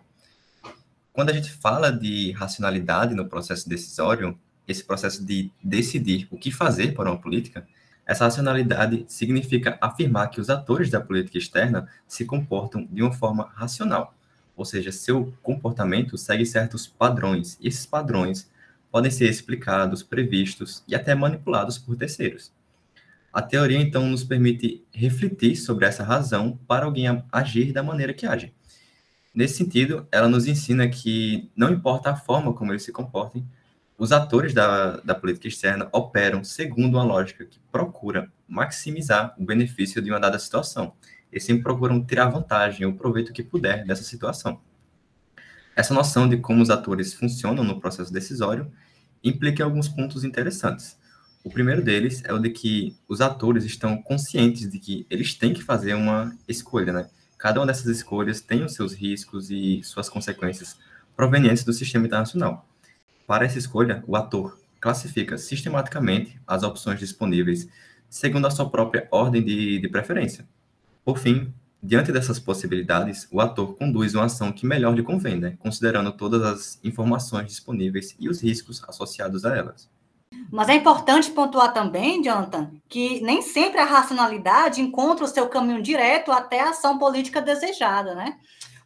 Quando 1.13 1.29
a 1.29 1.33
gente 1.33 1.51
fala 1.51 1.91
de 1.91 2.31
racionalidade 2.31 3.13
no 3.13 3.29
processo 3.29 3.69
decisório, 3.69 4.35
esse 4.67 4.83
processo 4.83 5.23
de 5.23 5.51
decidir 5.63 6.27
o 6.31 6.39
que 6.39 6.51
fazer 6.51 6.95
para 6.95 7.11
uma 7.11 7.21
política, 7.21 7.67
essa 8.03 8.23
racionalidade 8.23 9.05
significa 9.07 9.77
afirmar 9.79 10.31
que 10.31 10.41
os 10.41 10.49
atores 10.49 10.89
da 10.89 10.99
política 10.99 11.37
externa 11.37 11.87
se 12.07 12.25
comportam 12.25 12.87
de 12.91 13.03
uma 13.03 13.13
forma 13.13 13.51
racional, 13.53 14.15
ou 14.57 14.65
seja, 14.65 14.91
seu 14.91 15.31
comportamento 15.43 16.17
segue 16.17 16.47
certos 16.47 16.87
padrões, 16.87 17.59
e 17.61 17.67
esses 17.67 17.85
padrões 17.85 18.49
podem 18.91 19.11
ser 19.11 19.29
explicados, 19.29 20.01
previstos 20.01 20.83
e 20.87 20.95
até 20.95 21.13
manipulados 21.13 21.77
por 21.77 21.95
terceiros. 21.95 22.51
A 23.31 23.39
teoria, 23.39 23.79
então, 23.79 24.07
nos 24.07 24.23
permite 24.23 24.83
refletir 24.91 25.55
sobre 25.57 25.85
essa 25.85 26.03
razão 26.03 26.59
para 26.67 26.85
alguém 26.85 27.05
agir 27.31 27.71
da 27.71 27.83
maneira 27.83 28.15
que 28.15 28.25
age. 28.25 28.51
Nesse 29.33 29.55
sentido, 29.55 30.07
ela 30.11 30.29
nos 30.29 30.45
ensina 30.45 30.87
que 30.87 31.49
não 31.55 31.71
importa 31.71 32.11
a 32.11 32.15
forma 32.15 32.53
como 32.53 32.71
eles 32.71 32.83
se 32.83 32.91
comportem, 32.91 33.43
os 33.97 34.11
atores 34.11 34.53
da, 34.53 34.97
da 34.97 35.15
política 35.15 35.47
externa 35.47 35.87
operam 35.91 36.43
segundo 36.43 36.95
uma 36.95 37.03
lógica 37.03 37.45
que 37.45 37.59
procura 37.71 38.31
maximizar 38.47 39.33
o 39.39 39.45
benefício 39.45 40.01
de 40.01 40.11
uma 40.11 40.19
dada 40.19 40.37
situação. 40.37 40.93
E 41.31 41.39
sempre 41.39 41.63
procuram 41.63 42.03
tirar 42.03 42.29
vantagem 42.29 42.85
ou 42.85 42.93
proveito 42.93 43.33
que 43.33 43.41
puder 43.41 43.85
dessa 43.85 44.03
situação. 44.03 44.61
Essa 45.75 45.93
noção 45.93 46.29
de 46.29 46.37
como 46.37 46.61
os 46.61 46.69
atores 46.69 47.13
funcionam 47.13 47.63
no 47.63 47.79
processo 47.79 48.13
decisório 48.13 48.71
implica 49.23 49.63
alguns 49.63 49.87
pontos 49.87 50.23
interessantes. 50.23 50.97
O 51.43 51.49
primeiro 51.49 51.81
deles 51.81 52.21
é 52.23 52.33
o 52.33 52.39
de 52.39 52.51
que 52.51 52.95
os 53.07 53.19
atores 53.19 53.65
estão 53.65 54.01
conscientes 54.01 54.69
de 54.69 54.77
que 54.79 55.07
eles 55.09 55.33
têm 55.33 55.53
que 55.53 55.63
fazer 55.63 55.95
uma 55.95 56.37
escolha, 56.47 56.93
né? 56.93 57.09
Cada 57.43 57.59
uma 57.59 57.67
dessas 57.67 57.87
escolhas 57.87 58.39
tem 58.39 58.63
os 58.63 58.73
seus 58.73 58.93
riscos 58.93 59.51
e 59.51 59.83
suas 59.83 60.07
consequências 60.07 60.77
provenientes 61.13 61.65
do 61.65 61.73
sistema 61.73 62.05
internacional. 62.05 62.65
Para 63.27 63.43
essa 63.43 63.59
escolha, 63.59 64.01
o 64.07 64.15
ator 64.15 64.57
classifica 64.79 65.37
sistematicamente 65.37 66.39
as 66.47 66.63
opções 66.63 67.01
disponíveis 67.01 67.67
segundo 68.09 68.47
a 68.47 68.49
sua 68.49 68.69
própria 68.69 69.09
ordem 69.11 69.43
de, 69.43 69.77
de 69.77 69.89
preferência. 69.89 70.47
Por 71.03 71.17
fim, 71.17 71.53
diante 71.81 72.13
dessas 72.13 72.39
possibilidades, 72.39 73.27
o 73.29 73.41
ator 73.41 73.75
conduz 73.75 74.15
uma 74.15 74.23
ação 74.23 74.49
que 74.49 74.65
melhor 74.65 74.95
lhe 74.95 75.03
convém, 75.03 75.37
né? 75.37 75.57
considerando 75.59 76.13
todas 76.13 76.43
as 76.43 76.79
informações 76.81 77.47
disponíveis 77.47 78.15
e 78.17 78.29
os 78.29 78.41
riscos 78.41 78.81
associados 78.87 79.43
a 79.43 79.53
elas. 79.53 79.89
Mas 80.51 80.69
é 80.69 80.75
importante 80.75 81.31
pontuar 81.31 81.73
também, 81.73 82.21
Jonathan, 82.21 82.71
que 82.87 83.19
nem 83.21 83.41
sempre 83.41 83.79
a 83.79 83.85
racionalidade 83.85 84.81
encontra 84.81 85.25
o 85.25 85.27
seu 85.27 85.49
caminho 85.49 85.81
direto 85.81 86.31
até 86.31 86.59
a 86.59 86.69
ação 86.69 86.97
política 86.97 87.41
desejada, 87.41 88.13
né? 88.13 88.37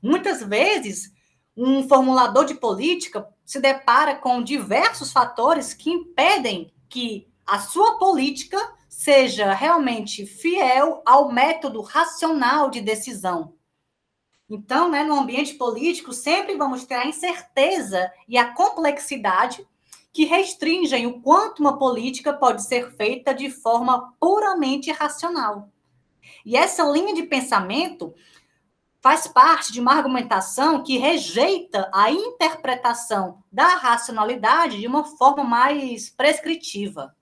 Muitas 0.02 0.42
vezes, 0.42 1.12
um 1.56 1.88
formulador 1.88 2.46
de 2.46 2.54
política 2.54 3.28
se 3.44 3.60
depara 3.60 4.16
com 4.16 4.44
diversos 4.44 5.12
fatores 5.12 5.74
que 5.74 5.90
impedem 5.90 6.72
que 6.88 7.28
a 7.46 7.60
sua 7.60 7.98
política 7.98 8.58
seja 8.88 9.54
realmente 9.54 10.26
fiel 10.26 11.02
ao 11.06 11.32
método 11.32 11.82
racional 11.82 12.70
de 12.70 12.82
decisão. 12.82 13.54
Então, 14.50 14.90
né, 14.90 15.04
no 15.04 15.20
ambiente 15.20 15.56
político, 15.56 16.14
sempre 16.14 16.56
vamos 16.56 16.86
ter 16.86 16.96
a 16.96 17.06
incerteza 17.06 18.12
e 18.28 18.38
a 18.38 18.54
complexidade 18.54 19.68
que 20.18 20.26
restringem 20.26 21.06
o 21.06 21.22
quanto 21.22 21.60
uma 21.60 21.78
política 21.78 22.34
pode 22.34 22.64
ser 22.64 22.90
feita 22.94 23.36
de 23.36 23.52
forma 23.52 24.16
puramente 24.20 24.92
racional. 24.92 25.70
E 26.44 26.58
essa 26.58 26.84
linha 26.86 27.14
de 27.14 27.22
pensamento 27.22 28.16
faz 29.00 29.28
parte 29.28 29.72
de 29.72 29.80
uma 29.80 29.94
argumentação 29.94 30.82
que 30.82 30.98
rejeita 30.98 31.88
a 31.94 32.10
interpretação 32.10 33.44
da 33.52 33.76
racionalidade 33.76 34.80
de 34.80 34.88
uma 34.88 35.04
forma 35.04 35.44
mais 35.44 36.10
prescritiva. 36.10 37.16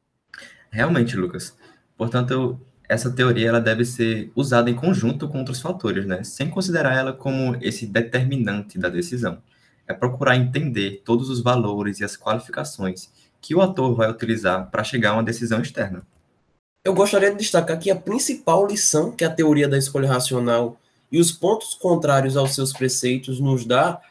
Realmente, 0.72 1.18
Lucas. 1.18 1.54
Portanto, 1.98 2.58
essa 2.88 3.12
teoria 3.12 3.50
ela 3.50 3.60
deve 3.60 3.84
ser 3.84 4.32
usada 4.34 4.70
em 4.70 4.74
conjunto 4.74 5.28
com 5.28 5.40
outros 5.40 5.60
fatores, 5.60 6.06
né? 6.06 6.24
sem 6.24 6.50
considerar 6.50 6.96
ela 6.96 7.12
como 7.12 7.58
esse 7.62 7.86
determinante 7.86 8.80
da 8.80 8.88
decisão 8.88 9.44
é 9.88 9.94
procurar 9.94 10.36
entender 10.36 11.02
todos 11.06 11.30
os 11.30 11.42
valores 11.42 12.00
e 12.00 12.04
as 12.04 12.18
qualificações 12.18 13.10
que 13.42 13.54
o 13.54 13.62
ator 13.62 13.94
vai 13.96 14.10
utilizar 14.10 14.70
para 14.72 14.84
chegar 14.84 15.12
a 15.12 15.14
uma 15.14 15.24
decisão 15.24 15.62
externa. 15.62 16.06
Eu 16.84 16.94
gostaria 16.94 17.32
de 17.32 17.38
destacar 17.38 17.80
que 17.80 17.92
a 17.92 17.96
principal 17.96 18.66
lição 18.66 19.12
que 19.12 19.24
a 19.24 19.30
teoria 19.30 19.68
da 19.68 19.78
escolha 19.78 20.08
racional 20.08 20.78
e 21.12 21.20
os 21.20 21.32
pontos 21.32 21.74
contrários 21.74 22.36
aos 22.38 22.54
seus 22.54 22.74
preceitos 22.74 23.40
nos 23.40 23.66
dá 23.66 24.02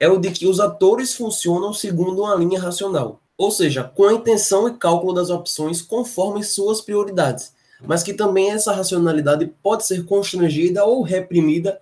é 0.00 0.08
o 0.08 0.18
de 0.18 0.30
que 0.30 0.46
os 0.46 0.60
atores 0.60 1.14
funcionam 1.14 1.72
segundo 1.72 2.22
uma 2.22 2.34
linha 2.34 2.60
racional, 2.60 3.20
ou 3.36 3.50
seja, 3.50 3.84
com 3.84 4.04
a 4.04 4.12
intenção 4.12 4.68
e 4.68 4.74
cálculo 4.74 5.12
das 5.12 5.30
opções 5.30 5.82
conforme 5.82 6.44
suas 6.44 6.80
prioridades, 6.80 7.52
mas 7.84 8.02
que 8.02 8.14
também 8.14 8.50
essa 8.50 8.72
racionalidade 8.72 9.46
pode 9.62 9.86
ser 9.86 10.04
constrangida 10.04 10.84
ou 10.84 11.02
reprimida 11.02 11.80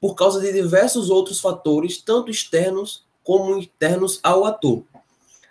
por 0.00 0.14
causa 0.14 0.40
de 0.40 0.52
diversos 0.52 1.10
outros 1.10 1.40
fatores, 1.40 2.00
tanto 2.00 2.30
externos 2.30 3.04
como 3.24 3.58
internos 3.58 4.20
ao 4.22 4.44
ator. 4.44 4.82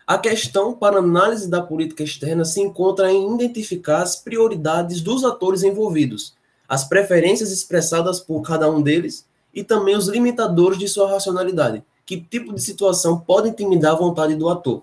A 0.06 0.18
questão 0.18 0.74
para 0.74 1.00
análise 1.00 1.50
da 1.50 1.62
política 1.62 2.04
externa 2.04 2.46
se 2.46 2.62
encontra 2.62 3.12
em 3.12 3.36
identificar 3.36 4.02
as 4.02 4.16
prioridades 4.16 5.02
dos 5.02 5.26
atores 5.26 5.64
envolvidos, 5.64 6.34
as 6.68 6.88
preferências 6.88 7.52
expressadas 7.52 8.20
por 8.20 8.42
cada 8.42 8.72
um 8.72 8.82
deles 8.82 9.26
e 9.54 9.64
também 9.64 9.98
os 9.98 10.08
limitadores 10.08 10.80
de 10.80 10.88
sua 10.88 11.10
racionalidade. 11.10 11.84
Que 12.06 12.22
tipo 12.22 12.54
de 12.54 12.62
situação 12.62 13.20
pode 13.20 13.50
intimidar 13.50 13.94
a 13.94 13.98
vontade 13.98 14.34
do 14.36 14.48
ator? 14.48 14.82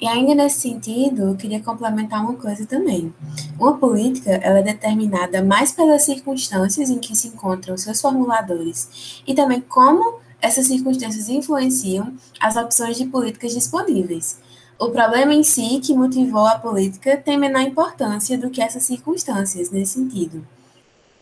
E 0.00 0.06
ainda 0.06 0.34
nesse 0.34 0.60
sentido, 0.60 1.22
eu 1.22 1.36
queria 1.36 1.60
complementar 1.60 2.22
uma 2.22 2.34
coisa 2.34 2.64
também. 2.64 3.12
Uma 3.58 3.76
política 3.76 4.30
ela 4.30 4.60
é 4.60 4.62
determinada 4.62 5.42
mais 5.42 5.72
pelas 5.72 6.02
circunstâncias 6.02 6.88
em 6.88 6.98
que 6.98 7.16
se 7.16 7.28
encontram 7.28 7.76
seus 7.76 8.00
formuladores 8.00 9.22
e 9.26 9.34
também 9.34 9.60
como 9.60 10.20
essas 10.40 10.66
circunstâncias 10.68 11.28
influenciam 11.28 12.14
as 12.40 12.56
opções 12.56 12.96
de 12.96 13.06
políticas 13.06 13.52
disponíveis. 13.52 14.38
O 14.78 14.90
problema 14.90 15.34
em 15.34 15.42
si 15.42 15.80
que 15.80 15.92
motivou 15.92 16.46
a 16.46 16.58
política 16.58 17.16
tem 17.16 17.36
menor 17.36 17.62
importância 17.62 18.38
do 18.38 18.48
que 18.50 18.62
essas 18.62 18.84
circunstâncias 18.84 19.72
nesse 19.72 19.94
sentido. 19.94 20.46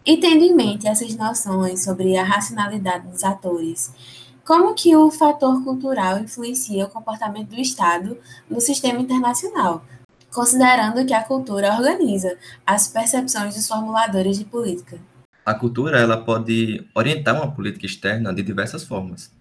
E 0.04 0.18
tendo 0.18 0.44
em 0.44 0.54
mente 0.54 0.86
essas 0.86 1.16
noções 1.16 1.82
sobre 1.82 2.16
a 2.16 2.22
racionalidade 2.22 3.08
dos 3.08 3.24
atores 3.24 3.90
como 4.46 4.74
que 4.74 4.94
o 4.94 5.10
fator 5.10 5.64
cultural 5.64 6.20
influencia 6.20 6.84
o 6.84 6.88
comportamento 6.88 7.48
do 7.48 7.60
Estado 7.60 8.16
no 8.48 8.60
sistema 8.60 9.00
internacional, 9.00 9.84
considerando 10.32 11.04
que 11.04 11.12
a 11.12 11.24
cultura 11.24 11.74
organiza 11.74 12.38
as 12.64 12.86
percepções 12.86 13.56
dos 13.56 13.66
formuladores 13.66 14.38
de 14.38 14.44
política? 14.44 15.00
A 15.44 15.52
cultura 15.52 15.98
ela 15.98 16.16
pode 16.16 16.86
orientar 16.94 17.34
uma 17.34 17.50
política 17.50 17.86
externa 17.86 18.32
de 18.32 18.40
diversas 18.40 18.84
formas. 18.84 19.32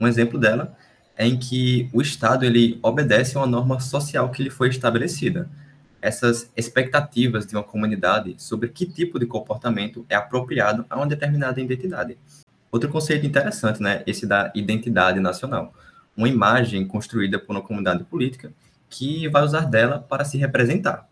Um 0.00 0.06
exemplo 0.06 0.40
dela 0.40 0.74
é 1.18 1.26
em 1.26 1.38
que 1.38 1.90
o 1.92 2.00
Estado 2.00 2.46
ele 2.46 2.78
obedece 2.82 3.36
a 3.36 3.40
uma 3.40 3.46
norma 3.46 3.78
social 3.78 4.30
que 4.30 4.42
lhe 4.42 4.50
foi 4.50 4.70
estabelecida. 4.70 5.50
Essas 6.00 6.50
expectativas 6.56 7.46
de 7.46 7.54
uma 7.54 7.62
comunidade 7.62 8.34
sobre 8.38 8.70
que 8.70 8.86
tipo 8.86 9.18
de 9.18 9.26
comportamento 9.26 10.06
é 10.08 10.14
apropriado 10.14 10.86
a 10.88 10.96
uma 10.96 11.06
determinada 11.06 11.60
identidade. 11.60 12.16
Outro 12.76 12.90
conceito 12.90 13.24
interessante, 13.24 13.80
né, 13.80 14.02
esse 14.06 14.26
da 14.26 14.52
identidade 14.54 15.18
nacional. 15.18 15.72
Uma 16.14 16.28
imagem 16.28 16.86
construída 16.86 17.38
por 17.38 17.56
uma 17.56 17.62
comunidade 17.62 18.04
política 18.04 18.52
que 18.90 19.26
vai 19.28 19.42
usar 19.42 19.62
dela 19.62 19.98
para 19.98 20.26
se 20.26 20.36
representar. 20.36 21.08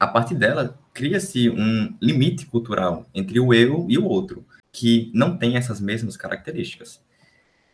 A 0.00 0.06
partir 0.06 0.34
dela, 0.34 0.78
cria-se 0.94 1.50
um 1.50 1.94
limite 2.00 2.46
cultural 2.46 3.04
entre 3.14 3.38
o 3.38 3.52
eu 3.52 3.84
e 3.86 3.98
o 3.98 4.06
outro, 4.06 4.46
que 4.72 5.12
não 5.14 5.36
tem 5.36 5.58
essas 5.58 5.78
mesmas 5.78 6.16
características. 6.16 7.02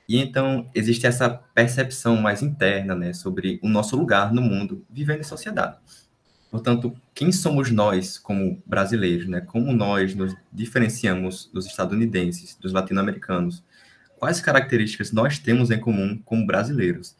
E 0.08 0.18
então 0.18 0.68
existe 0.74 1.06
essa 1.06 1.30
percepção 1.30 2.16
mais 2.16 2.42
interna 2.42 2.96
né, 2.96 3.12
sobre 3.12 3.60
o 3.62 3.68
nosso 3.68 3.94
lugar 3.94 4.32
no 4.32 4.42
mundo, 4.42 4.84
vivendo 4.90 5.20
em 5.20 5.22
sociedade. 5.22 5.76
Portanto, 6.50 6.96
quem 7.14 7.30
somos 7.30 7.70
nós 7.70 8.18
como 8.18 8.62
brasileiros, 8.64 9.26
né? 9.26 9.40
Como 9.40 9.72
nós 9.72 10.14
nos 10.14 10.34
diferenciamos 10.52 11.50
dos 11.52 11.66
estadunidenses, 11.66 12.56
dos 12.56 12.72
latino-americanos? 12.72 13.62
Quais 14.18 14.40
características 14.40 15.12
nós 15.12 15.38
temos 15.38 15.70
em 15.70 15.78
comum 15.78 16.18
como 16.24 16.46
brasileiros? 16.46 17.14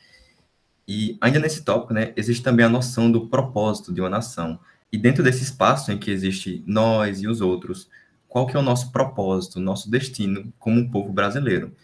E 0.86 1.18
ainda 1.20 1.38
nesse 1.38 1.62
tópico, 1.62 1.92
né, 1.92 2.12
existe 2.16 2.42
também 2.42 2.64
a 2.64 2.68
noção 2.68 3.12
do 3.12 3.28
propósito 3.28 3.92
de 3.92 4.00
uma 4.00 4.08
nação. 4.08 4.58
E 4.90 4.96
dentro 4.96 5.22
desse 5.22 5.42
espaço 5.42 5.92
em 5.92 5.98
que 5.98 6.10
existe 6.10 6.64
nós 6.66 7.20
e 7.20 7.28
os 7.28 7.42
outros, 7.42 7.90
qual 8.26 8.46
que 8.46 8.56
é 8.56 8.58
o 8.58 8.62
nosso 8.62 8.90
propósito, 8.90 9.60
nosso 9.60 9.90
destino 9.90 10.50
como 10.58 10.80
um 10.80 10.90
povo 10.90 11.12
brasileiro? 11.12 11.76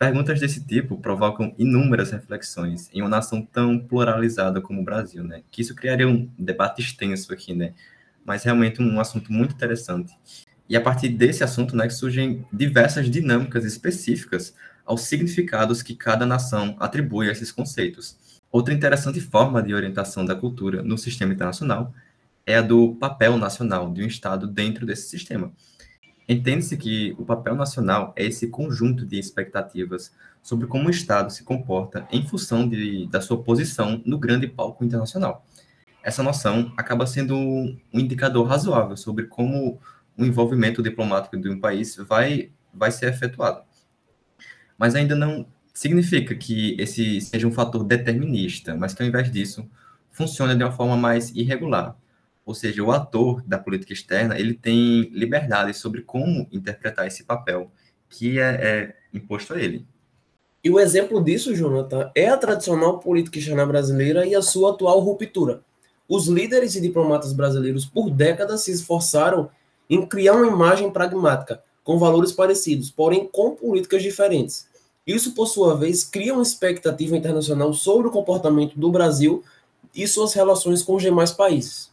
Perguntas 0.00 0.40
desse 0.40 0.64
tipo 0.64 0.96
provocam 0.96 1.54
inúmeras 1.58 2.10
reflexões 2.10 2.88
em 2.90 3.02
uma 3.02 3.08
nação 3.10 3.42
tão 3.42 3.78
pluralizada 3.78 4.58
como 4.58 4.80
o 4.80 4.82
Brasil, 4.82 5.22
né? 5.22 5.42
Que 5.50 5.60
isso 5.60 5.74
criaria 5.74 6.08
um 6.08 6.26
debate 6.38 6.80
extenso 6.80 7.30
aqui, 7.34 7.52
né? 7.52 7.74
Mas 8.24 8.42
realmente 8.42 8.80
um 8.80 8.98
assunto 8.98 9.30
muito 9.30 9.54
interessante. 9.54 10.10
E 10.66 10.74
a 10.74 10.80
partir 10.80 11.10
desse 11.10 11.44
assunto, 11.44 11.76
né, 11.76 11.90
surgem 11.90 12.46
diversas 12.50 13.10
dinâmicas 13.10 13.62
específicas 13.66 14.54
aos 14.86 15.02
significados 15.02 15.82
que 15.82 15.94
cada 15.94 16.24
nação 16.24 16.74
atribui 16.80 17.28
a 17.28 17.32
esses 17.32 17.52
conceitos. 17.52 18.16
Outra 18.50 18.72
interessante 18.72 19.20
forma 19.20 19.62
de 19.62 19.74
orientação 19.74 20.24
da 20.24 20.34
cultura 20.34 20.82
no 20.82 20.96
sistema 20.96 21.34
internacional 21.34 21.92
é 22.46 22.56
a 22.56 22.62
do 22.62 22.94
papel 22.94 23.36
nacional 23.36 23.92
de 23.92 24.02
um 24.02 24.06
Estado 24.06 24.46
dentro 24.46 24.86
desse 24.86 25.10
sistema. 25.10 25.52
Entende-se 26.30 26.76
que 26.76 27.12
o 27.18 27.24
papel 27.24 27.56
nacional 27.56 28.12
é 28.14 28.24
esse 28.24 28.46
conjunto 28.46 29.04
de 29.04 29.18
expectativas 29.18 30.14
sobre 30.40 30.68
como 30.68 30.86
o 30.86 30.90
Estado 30.90 31.32
se 31.32 31.42
comporta 31.42 32.06
em 32.08 32.24
função 32.24 32.68
de, 32.68 33.08
da 33.08 33.20
sua 33.20 33.42
posição 33.42 34.00
no 34.06 34.16
grande 34.16 34.46
palco 34.46 34.84
internacional. 34.84 35.44
Essa 36.04 36.22
noção 36.22 36.72
acaba 36.76 37.04
sendo 37.04 37.36
um 37.36 37.76
indicador 37.92 38.46
razoável 38.46 38.96
sobre 38.96 39.24
como 39.26 39.80
o 40.16 40.24
envolvimento 40.24 40.80
diplomático 40.80 41.36
de 41.36 41.48
um 41.48 41.58
país 41.58 41.96
vai, 41.96 42.52
vai 42.72 42.92
ser 42.92 43.12
efetuado. 43.12 43.64
Mas 44.78 44.94
ainda 44.94 45.16
não 45.16 45.44
significa 45.74 46.32
que 46.36 46.76
esse 46.78 47.20
seja 47.20 47.48
um 47.48 47.52
fator 47.52 47.82
determinista, 47.82 48.76
mas 48.76 48.94
que 48.94 49.02
ao 49.02 49.08
invés 49.08 49.32
disso, 49.32 49.68
funciona 50.12 50.54
de 50.54 50.62
uma 50.62 50.70
forma 50.70 50.96
mais 50.96 51.30
irregular. 51.34 51.96
Ou 52.50 52.54
seja, 52.54 52.82
o 52.82 52.90
ator 52.90 53.44
da 53.46 53.56
política 53.60 53.92
externa, 53.92 54.36
ele 54.36 54.54
tem 54.54 55.02
liberdade 55.12 55.72
sobre 55.72 56.02
como 56.02 56.48
interpretar 56.50 57.06
esse 57.06 57.22
papel 57.22 57.70
que 58.08 58.40
é, 58.40 58.42
é 58.42 58.96
imposto 59.14 59.54
a 59.54 59.60
ele. 59.60 59.86
E 60.64 60.68
o 60.68 60.80
exemplo 60.80 61.22
disso, 61.22 61.54
Jonathan, 61.54 62.10
é 62.12 62.28
a 62.28 62.36
tradicional 62.36 62.98
política 62.98 63.38
externa 63.38 63.64
brasileira 63.64 64.26
e 64.26 64.34
a 64.34 64.42
sua 64.42 64.72
atual 64.72 64.98
ruptura. 64.98 65.62
Os 66.08 66.26
líderes 66.26 66.74
e 66.74 66.80
diplomatas 66.80 67.32
brasileiros, 67.32 67.84
por 67.84 68.10
décadas, 68.10 68.62
se 68.62 68.72
esforçaram 68.72 69.48
em 69.88 70.04
criar 70.04 70.34
uma 70.34 70.48
imagem 70.48 70.90
pragmática, 70.90 71.62
com 71.84 72.00
valores 72.00 72.32
parecidos, 72.32 72.90
porém 72.90 73.28
com 73.28 73.54
políticas 73.54 74.02
diferentes. 74.02 74.66
Isso, 75.06 75.36
por 75.36 75.46
sua 75.46 75.76
vez, 75.76 76.02
cria 76.02 76.34
uma 76.34 76.42
expectativa 76.42 77.16
internacional 77.16 77.72
sobre 77.72 78.08
o 78.08 78.10
comportamento 78.10 78.76
do 78.76 78.90
Brasil 78.90 79.44
e 79.94 80.04
suas 80.08 80.34
relações 80.34 80.82
com 80.82 80.96
os 80.96 81.02
demais 81.04 81.30
países. 81.30 81.89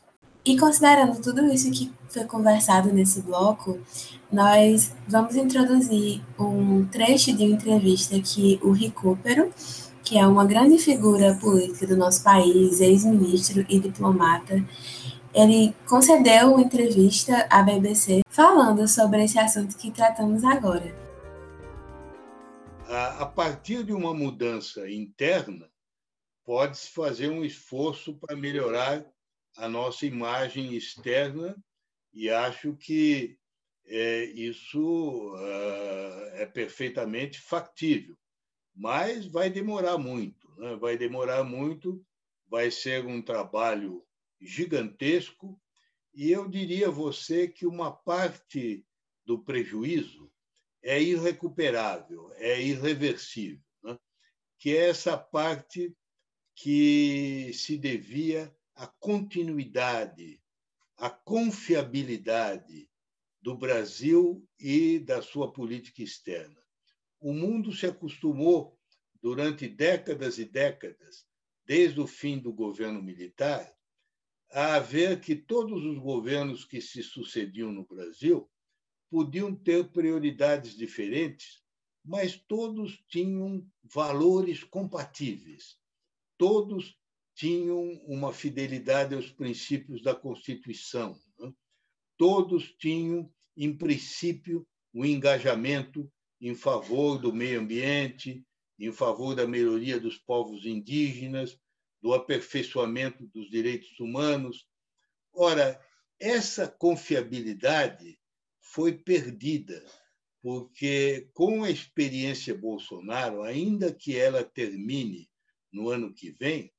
E 0.47 0.57
considerando 0.57 1.21
tudo 1.21 1.45
isso 1.47 1.69
que 1.71 1.91
foi 2.07 2.23
conversado 2.23 2.93
nesse 2.93 3.21
bloco, 3.21 3.77
nós 4.31 4.95
vamos 5.05 5.35
introduzir 5.35 6.21
um 6.39 6.85
trecho 6.85 7.35
de 7.35 7.43
entrevista 7.43 8.17
que 8.21 8.57
o 8.63 8.71
Recupero, 8.71 9.53
que 10.05 10.17
é 10.17 10.25
uma 10.25 10.45
grande 10.45 10.77
figura 10.77 11.35
política 11.35 11.85
do 11.85 11.97
nosso 11.97 12.23
país, 12.23 12.79
ex-ministro 12.79 13.65
e 13.67 13.77
diplomata, 13.77 14.65
ele 15.33 15.75
concedeu 15.85 16.53
uma 16.53 16.61
entrevista 16.61 17.45
à 17.49 17.61
BBC 17.61 18.21
falando 18.29 18.87
sobre 18.87 19.25
esse 19.25 19.37
assunto 19.37 19.75
que 19.75 19.91
tratamos 19.91 20.45
agora. 20.45 20.95
A 23.19 23.25
partir 23.25 23.83
de 23.83 23.91
uma 23.91 24.13
mudança 24.13 24.89
interna, 24.89 25.69
pode-se 26.45 26.89
fazer 26.89 27.29
um 27.29 27.43
esforço 27.43 28.13
para 28.13 28.33
melhorar 28.33 29.05
a 29.57 29.67
nossa 29.67 30.05
imagem 30.05 30.75
externa 30.75 31.57
e 32.13 32.29
acho 32.29 32.75
que 32.75 33.37
é, 33.85 34.25
isso 34.25 35.33
uh, 35.35 36.25
é 36.33 36.45
perfeitamente 36.45 37.39
factível. 37.39 38.17
Mas 38.75 39.25
vai 39.25 39.49
demorar 39.49 39.97
muito, 39.97 40.53
né? 40.57 40.75
vai 40.75 40.97
demorar 40.97 41.43
muito, 41.43 42.05
vai 42.47 42.69
ser 42.69 43.05
um 43.05 43.21
trabalho 43.21 44.05
gigantesco, 44.39 45.59
e 46.13 46.31
eu 46.31 46.47
diria 46.47 46.87
a 46.87 46.91
você 46.91 47.47
que 47.47 47.65
uma 47.65 47.91
parte 47.91 48.85
do 49.25 49.39
prejuízo 49.39 50.31
é 50.83 51.01
irrecuperável, 51.01 52.31
é 52.35 52.61
irreversível, 52.61 53.63
né? 53.83 53.97
que 54.59 54.75
é 54.75 54.89
essa 54.89 55.17
parte 55.17 55.95
que 56.55 57.51
se 57.53 57.77
devia 57.77 58.55
a 58.77 58.85
continuidade, 58.85 60.39
a 60.97 61.09
confiabilidade 61.09 62.87
do 63.41 63.57
Brasil 63.57 64.47
e 64.59 64.99
da 64.99 65.19
sua 65.19 65.51
política 65.51 66.03
externa. 66.03 66.61
O 67.19 67.33
mundo 67.33 67.73
se 67.73 67.87
acostumou 67.87 68.79
durante 69.19 69.67
décadas 69.67 70.37
e 70.37 70.45
décadas, 70.45 71.25
desde 71.65 71.99
o 71.99 72.05
fim 72.05 72.37
do 72.37 72.53
governo 72.53 73.01
militar, 73.01 73.75
a 74.51 74.77
ver 74.77 75.21
que 75.21 75.35
todos 75.35 75.83
os 75.83 75.97
governos 75.97 76.63
que 76.63 76.79
se 76.79 77.01
sucediam 77.01 77.71
no 77.71 77.83
Brasil 77.83 78.47
podiam 79.09 79.55
ter 79.55 79.91
prioridades 79.91 80.77
diferentes, 80.77 81.63
mas 82.05 82.37
todos 82.37 83.03
tinham 83.07 83.67
valores 83.81 84.63
compatíveis. 84.63 85.79
Todos 86.37 86.95
tinham 87.37 88.01
uma 88.07 88.33
fidelidade 88.33 89.13
aos 89.13 89.29
princípios 89.29 90.01
da 90.01 90.15
Constituição. 90.15 91.15
Né? 91.39 91.53
Todos 92.17 92.73
tinham, 92.79 93.31
em 93.55 93.77
princípio, 93.77 94.67
o 94.91 95.01
um 95.01 95.05
engajamento 95.05 96.11
em 96.41 96.55
favor 96.55 97.19
do 97.19 97.31
meio 97.31 97.59
ambiente, 97.59 98.43
em 98.79 98.91
favor 98.91 99.35
da 99.35 99.47
melhoria 99.47 99.99
dos 99.99 100.17
povos 100.17 100.65
indígenas, 100.65 101.59
do 102.01 102.11
aperfeiçoamento 102.11 103.27
dos 103.27 103.51
direitos 103.51 103.99
humanos. 103.99 104.67
Ora, 105.31 105.79
essa 106.19 106.67
confiabilidade 106.67 108.19
foi 108.59 108.93
perdida, 108.93 109.85
porque 110.41 111.29
com 111.35 111.63
a 111.63 111.69
experiência 111.69 112.57
Bolsonaro, 112.57 113.43
ainda 113.43 113.93
que 113.93 114.17
ela 114.17 114.43
termine 114.43 115.29
no 115.71 115.89
ano 115.89 116.11
que 116.11 116.31
vem, 116.31 116.73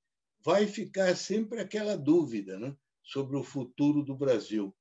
vai 0.44 0.66
ficar 0.66 1.14
sempre 1.16 1.60
aquela 1.60 1.96
dúvida 1.96 2.58
né, 2.58 2.74
sobre 3.02 3.36
o 3.36 3.42
futuro 3.42 4.02
do 4.02 4.14
Brasil. 4.14 4.74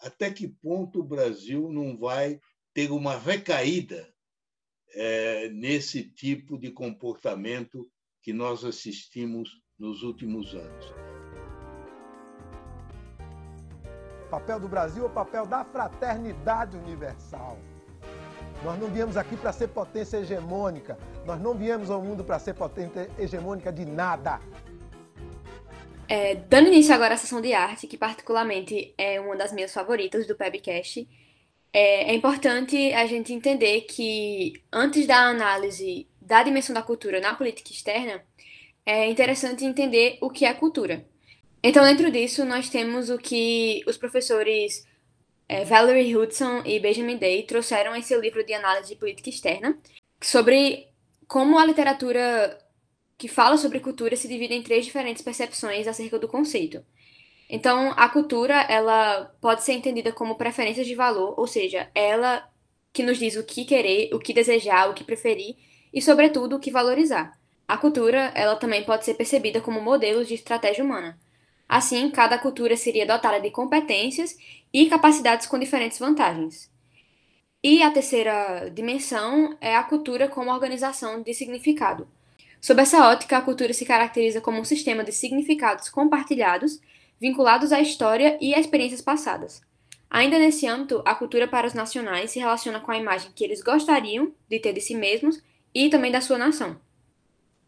Até 0.00 0.30
que 0.30 0.48
ponto 0.48 1.00
o 1.00 1.04
Brasil 1.04 1.70
não 1.70 1.96
vai 1.96 2.40
ter 2.72 2.90
uma 2.90 3.16
recaída 3.16 4.12
é, 4.94 5.48
nesse 5.50 6.02
tipo 6.02 6.58
de 6.58 6.70
comportamento 6.70 7.88
que 8.22 8.32
nós 8.32 8.64
assistimos 8.64 9.62
nos 9.78 10.02
últimos 10.02 10.54
anos. 10.54 10.92
Papel 14.30 14.58
do 14.58 14.68
Brasil 14.68 15.04
é 15.04 15.06
o 15.06 15.10
papel 15.10 15.46
da 15.46 15.64
fraternidade 15.64 16.76
universal. 16.76 17.58
Nós 18.64 18.78
não 18.80 18.88
viemos 18.88 19.16
aqui 19.16 19.36
para 19.36 19.52
ser 19.52 19.68
potência 19.68 20.16
hegemônica. 20.16 20.98
Nós 21.26 21.40
não 21.40 21.54
viemos 21.54 21.90
ao 21.90 22.00
mundo 22.00 22.24
para 22.24 22.38
ser 22.38 22.54
potência 22.54 23.10
hegemônica 23.18 23.72
de 23.72 23.84
nada. 23.84 24.40
É, 26.08 26.34
dando 26.34 26.68
início 26.68 26.94
agora 26.94 27.14
à 27.14 27.16
sessão 27.16 27.40
de 27.40 27.52
arte, 27.52 27.86
que 27.86 27.96
particularmente 27.96 28.94
é 28.98 29.20
uma 29.20 29.36
das 29.36 29.52
minhas 29.52 29.72
favoritas 29.72 30.26
do 30.26 30.36
Pebcast, 30.36 31.08
é, 31.72 32.10
é 32.10 32.14
importante 32.14 32.92
a 32.92 33.06
gente 33.06 33.32
entender 33.32 33.82
que 33.82 34.62
antes 34.72 35.06
da 35.06 35.28
análise 35.28 36.06
da 36.24 36.42
dimensão 36.42 36.74
da 36.74 36.82
cultura 36.82 37.20
na 37.20 37.34
política 37.34 37.70
externa, 37.70 38.24
é 38.86 39.08
interessante 39.08 39.64
entender 39.64 40.18
o 40.20 40.30
que 40.30 40.44
é 40.44 40.52
cultura. 40.54 41.04
Então, 41.62 41.84
dentro 41.84 42.10
disso, 42.10 42.44
nós 42.44 42.68
temos 42.68 43.10
o 43.10 43.18
que 43.18 43.82
os 43.86 43.96
professores 43.96 44.86
é, 45.48 45.64
Valerie 45.64 46.16
Hudson 46.16 46.62
e 46.64 46.78
Benjamin 46.78 47.16
Day 47.16 47.42
trouxeram 47.44 47.94
em 47.94 48.02
seu 48.02 48.20
livro 48.20 48.44
de 48.44 48.54
análise 48.54 48.88
de 48.88 48.96
política 48.96 49.30
externa, 49.30 49.78
sobre 50.20 50.88
como 51.26 51.58
a 51.58 51.64
literatura 51.64 52.58
que 53.16 53.28
fala 53.28 53.56
sobre 53.56 53.80
cultura 53.80 54.16
se 54.16 54.28
divide 54.28 54.54
em 54.54 54.62
três 54.62 54.84
diferentes 54.84 55.22
percepções 55.22 55.86
acerca 55.86 56.18
do 56.18 56.28
conceito. 56.28 56.84
Então, 57.48 57.92
a 57.96 58.08
cultura, 58.08 58.62
ela 58.62 59.32
pode 59.40 59.62
ser 59.62 59.74
entendida 59.74 60.12
como 60.12 60.36
preferências 60.36 60.86
de 60.86 60.94
valor, 60.94 61.34
ou 61.38 61.46
seja, 61.46 61.90
ela 61.94 62.48
que 62.92 63.02
nos 63.02 63.18
diz 63.18 63.36
o 63.36 63.44
que 63.44 63.64
querer, 63.64 64.14
o 64.14 64.18
que 64.18 64.32
desejar, 64.32 64.88
o 64.88 64.94
que 64.94 65.04
preferir 65.04 65.56
e, 65.92 66.00
sobretudo, 66.00 66.56
o 66.56 66.60
que 66.60 66.70
valorizar. 66.70 67.38
A 67.66 67.76
cultura, 67.76 68.32
ela 68.34 68.56
também 68.56 68.84
pode 68.84 69.04
ser 69.04 69.14
percebida 69.14 69.60
como 69.60 69.80
modelos 69.80 70.28
de 70.28 70.34
estratégia 70.34 70.84
humana. 70.84 71.18
Assim, 71.68 72.10
cada 72.10 72.38
cultura 72.38 72.76
seria 72.76 73.06
dotada 73.06 73.40
de 73.40 73.50
competências 73.50 74.36
e 74.72 74.86
capacidades 74.86 75.46
com 75.46 75.58
diferentes 75.58 75.98
vantagens. 75.98 76.70
E 77.62 77.82
a 77.82 77.90
terceira 77.90 78.68
dimensão 78.68 79.56
é 79.60 79.74
a 79.74 79.82
cultura 79.82 80.28
como 80.28 80.52
organização 80.52 81.22
de 81.22 81.32
significado. 81.32 82.06
Sob 82.64 82.80
essa 82.80 83.10
ótica, 83.10 83.36
a 83.36 83.42
cultura 83.42 83.74
se 83.74 83.84
caracteriza 83.84 84.40
como 84.40 84.58
um 84.58 84.64
sistema 84.64 85.04
de 85.04 85.12
significados 85.12 85.90
compartilhados, 85.90 86.80
vinculados 87.20 87.72
à 87.72 87.78
história 87.82 88.38
e 88.40 88.54
a 88.54 88.58
experiências 88.58 89.02
passadas. 89.02 89.60
Ainda 90.08 90.38
nesse 90.38 90.66
âmbito, 90.66 91.02
a 91.04 91.14
cultura 91.14 91.46
para 91.46 91.66
os 91.66 91.74
nacionais 91.74 92.30
se 92.30 92.38
relaciona 92.38 92.80
com 92.80 92.90
a 92.90 92.96
imagem 92.96 93.30
que 93.34 93.44
eles 93.44 93.62
gostariam 93.62 94.32
de 94.48 94.58
ter 94.58 94.72
de 94.72 94.80
si 94.80 94.94
mesmos 94.94 95.42
e 95.74 95.90
também 95.90 96.10
da 96.10 96.22
sua 96.22 96.38
nação. 96.38 96.80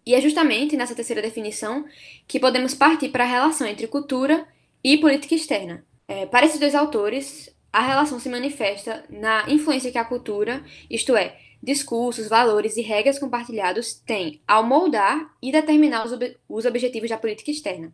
E 0.07 0.15
é 0.15 0.21
justamente 0.23 0.79
nessa 0.79 0.95
terceira 0.95 1.21
definição 1.21 1.85
que 2.27 2.41
podemos 2.41 2.73
partir 2.73 3.11
para 3.11 3.25
a 3.25 3.29
relação 3.29 3.67
entre 3.67 3.87
cultura 3.89 4.49
e 4.83 4.97
política 4.97 5.35
externa. 5.35 5.85
É, 6.09 6.25
para 6.25 6.47
esses 6.47 6.59
dois 6.59 6.75
autores, 6.75 7.55
a 7.71 7.83
relação 7.83 8.19
se 8.19 8.31
manifesta 8.31 9.05
na 9.11 9.45
influência 9.47 9.93
que 9.93 9.99
a 9.99 10.05
cultura, 10.07 10.65
isto 10.89 11.15
é, 11.15 11.37
discursos, 11.67 12.29
valores 12.29 12.77
e 12.77 12.81
regras 12.81 13.19
compartilhados 13.19 13.95
têm 13.95 14.41
ao 14.47 14.63
moldar 14.63 15.35
e 15.43 15.51
determinar 15.51 16.07
os, 16.07 16.13
ob 16.13 16.37
os 16.49 16.65
objetivos 16.65 17.11
da 17.11 17.19
política 17.19 17.51
externa. 17.51 17.93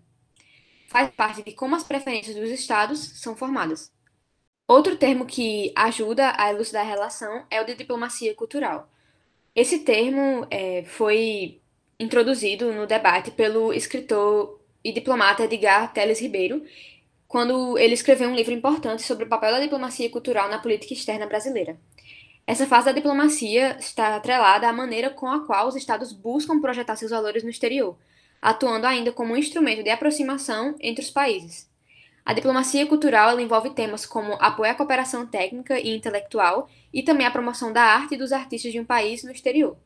Faz 0.89 1.11
parte 1.11 1.43
de 1.43 1.53
como 1.53 1.75
as 1.75 1.83
preferências 1.83 2.37
dos 2.37 2.51
estados 2.51 2.99
são 3.19 3.35
formadas. 3.35 3.91
Outro 4.69 4.97
termo 4.97 5.25
que 5.25 5.73
ajuda 5.75 6.35
a 6.37 6.51
elucidar 6.51 6.83
a 6.83 6.89
relação 6.89 7.47
é 7.51 7.63
o 7.63 7.65
de 7.65 7.75
diplomacia 7.75 8.35
cultural. 8.35 8.91
Esse 9.55 9.79
termo 9.79 10.47
é, 10.51 10.85
foi 10.85 11.61
introduzido 11.99 12.73
no 12.75 12.87
debate 12.87 13.31
pelo 13.31 13.73
escritor 13.73 14.61
e 14.85 14.93
diplomata 14.93 15.45
Edgar 15.45 15.93
Teles 15.95 16.21
Ribeiro, 16.21 16.63
quando 17.27 17.79
ele 17.79 17.95
escreveu 17.95 18.29
um 18.29 18.35
livro 18.35 18.53
importante 18.53 19.03
sobre 19.03 19.25
o 19.25 19.29
papel 19.29 19.53
da 19.53 19.61
diplomacia 19.61 20.11
cultural 20.11 20.51
na 20.51 20.59
política 20.59 20.93
externa 20.93 21.27
brasileira. 21.27 21.79
Essa 22.47 22.67
fase 22.67 22.87
da 22.87 22.93
diplomacia 22.93 23.77
está 23.79 24.17
atrelada 24.17 24.69
à 24.69 24.73
maneira 24.73 25.11
com 25.11 25.29
a 25.29 25.47
qual 25.47 25.69
os 25.69 25.77
estados 25.77 26.13
buscam 26.13 26.61
projetar 26.61 26.97
seus 26.97 27.13
valores 27.13 27.45
no 27.45 27.51
exterior, 27.51 27.97
atuando 28.41 28.87
ainda 28.87 29.13
como 29.13 29.33
um 29.33 29.37
instrumento 29.37 29.85
de 29.85 29.91
aproximação 29.91 30.75
entre 30.81 31.05
os 31.05 31.11
países. 31.11 31.71
A 32.25 32.33
diplomacia 32.33 32.87
cultural 32.87 33.39
envolve 33.39 33.71
temas 33.71 34.07
como 34.07 34.35
apoio 34.35 34.71
à 34.71 34.75
cooperação 34.75 35.27
técnica 35.27 35.79
e 35.79 35.95
intelectual 35.95 36.69
e 36.93 37.03
também 37.03 37.27
a 37.27 37.31
promoção 37.31 37.73
da 37.73 37.83
arte 37.83 38.15
e 38.15 38.19
dos 38.19 38.33
artistas 38.33 38.73
de 38.73 38.81
um 38.81 38.85
país 38.85 39.23
no 39.23 39.33
exterior. 39.33 39.77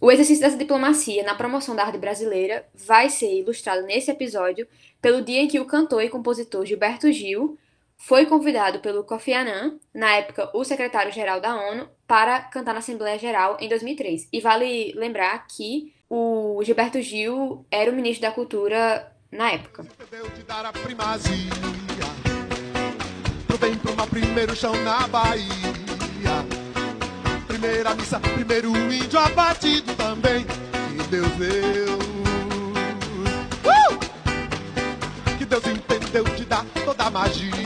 O 0.00 0.10
exercício 0.12 0.42
dessa 0.42 0.56
diplomacia 0.56 1.24
na 1.24 1.34
promoção 1.34 1.74
da 1.74 1.84
arte 1.84 1.98
brasileira 1.98 2.66
vai 2.74 3.10
ser 3.10 3.38
ilustrado 3.38 3.82
nesse 3.82 4.10
episódio 4.10 4.66
pelo 5.02 5.22
dia 5.22 5.40
em 5.40 5.48
que 5.48 5.58
o 5.58 5.64
cantor 5.64 6.02
e 6.02 6.08
compositor 6.08 6.64
Gilberto 6.64 7.10
Gil 7.10 7.58
foi 7.98 8.26
convidado 8.26 8.78
pelo 8.78 9.02
Kofi 9.02 9.34
Annan, 9.34 9.78
na 9.92 10.14
época 10.14 10.50
o 10.54 10.64
secretário-geral 10.64 11.40
da 11.40 11.54
ONU, 11.54 11.88
para 12.06 12.40
cantar 12.40 12.72
na 12.72 12.78
Assembleia 12.78 13.18
Geral 13.18 13.58
em 13.60 13.68
2003. 13.68 14.28
E 14.32 14.40
vale 14.40 14.92
lembrar 14.94 15.46
que 15.48 15.92
o 16.08 16.62
Gilberto 16.64 17.02
Gil 17.02 17.66
era 17.70 17.90
o 17.90 17.94
ministro 17.94 18.22
da 18.22 18.32
Cultura 18.32 19.12
na 19.30 19.50
época. 19.50 19.84
Primeira 27.46 27.94
missa, 27.94 28.20
primeiro 28.20 28.76
índio 28.76 29.18
abatido 29.18 29.94
também. 29.96 30.46
Que 30.46 31.08
Deus 31.08 31.32
deu. 31.32 31.98
Uh! 33.64 33.98
Que 35.36 35.44
Deus 35.44 35.66
entendeu 35.66 36.24
de 36.24 36.44
dar 36.44 36.64
toda 36.84 37.04
a 37.04 37.10
magia. 37.10 37.57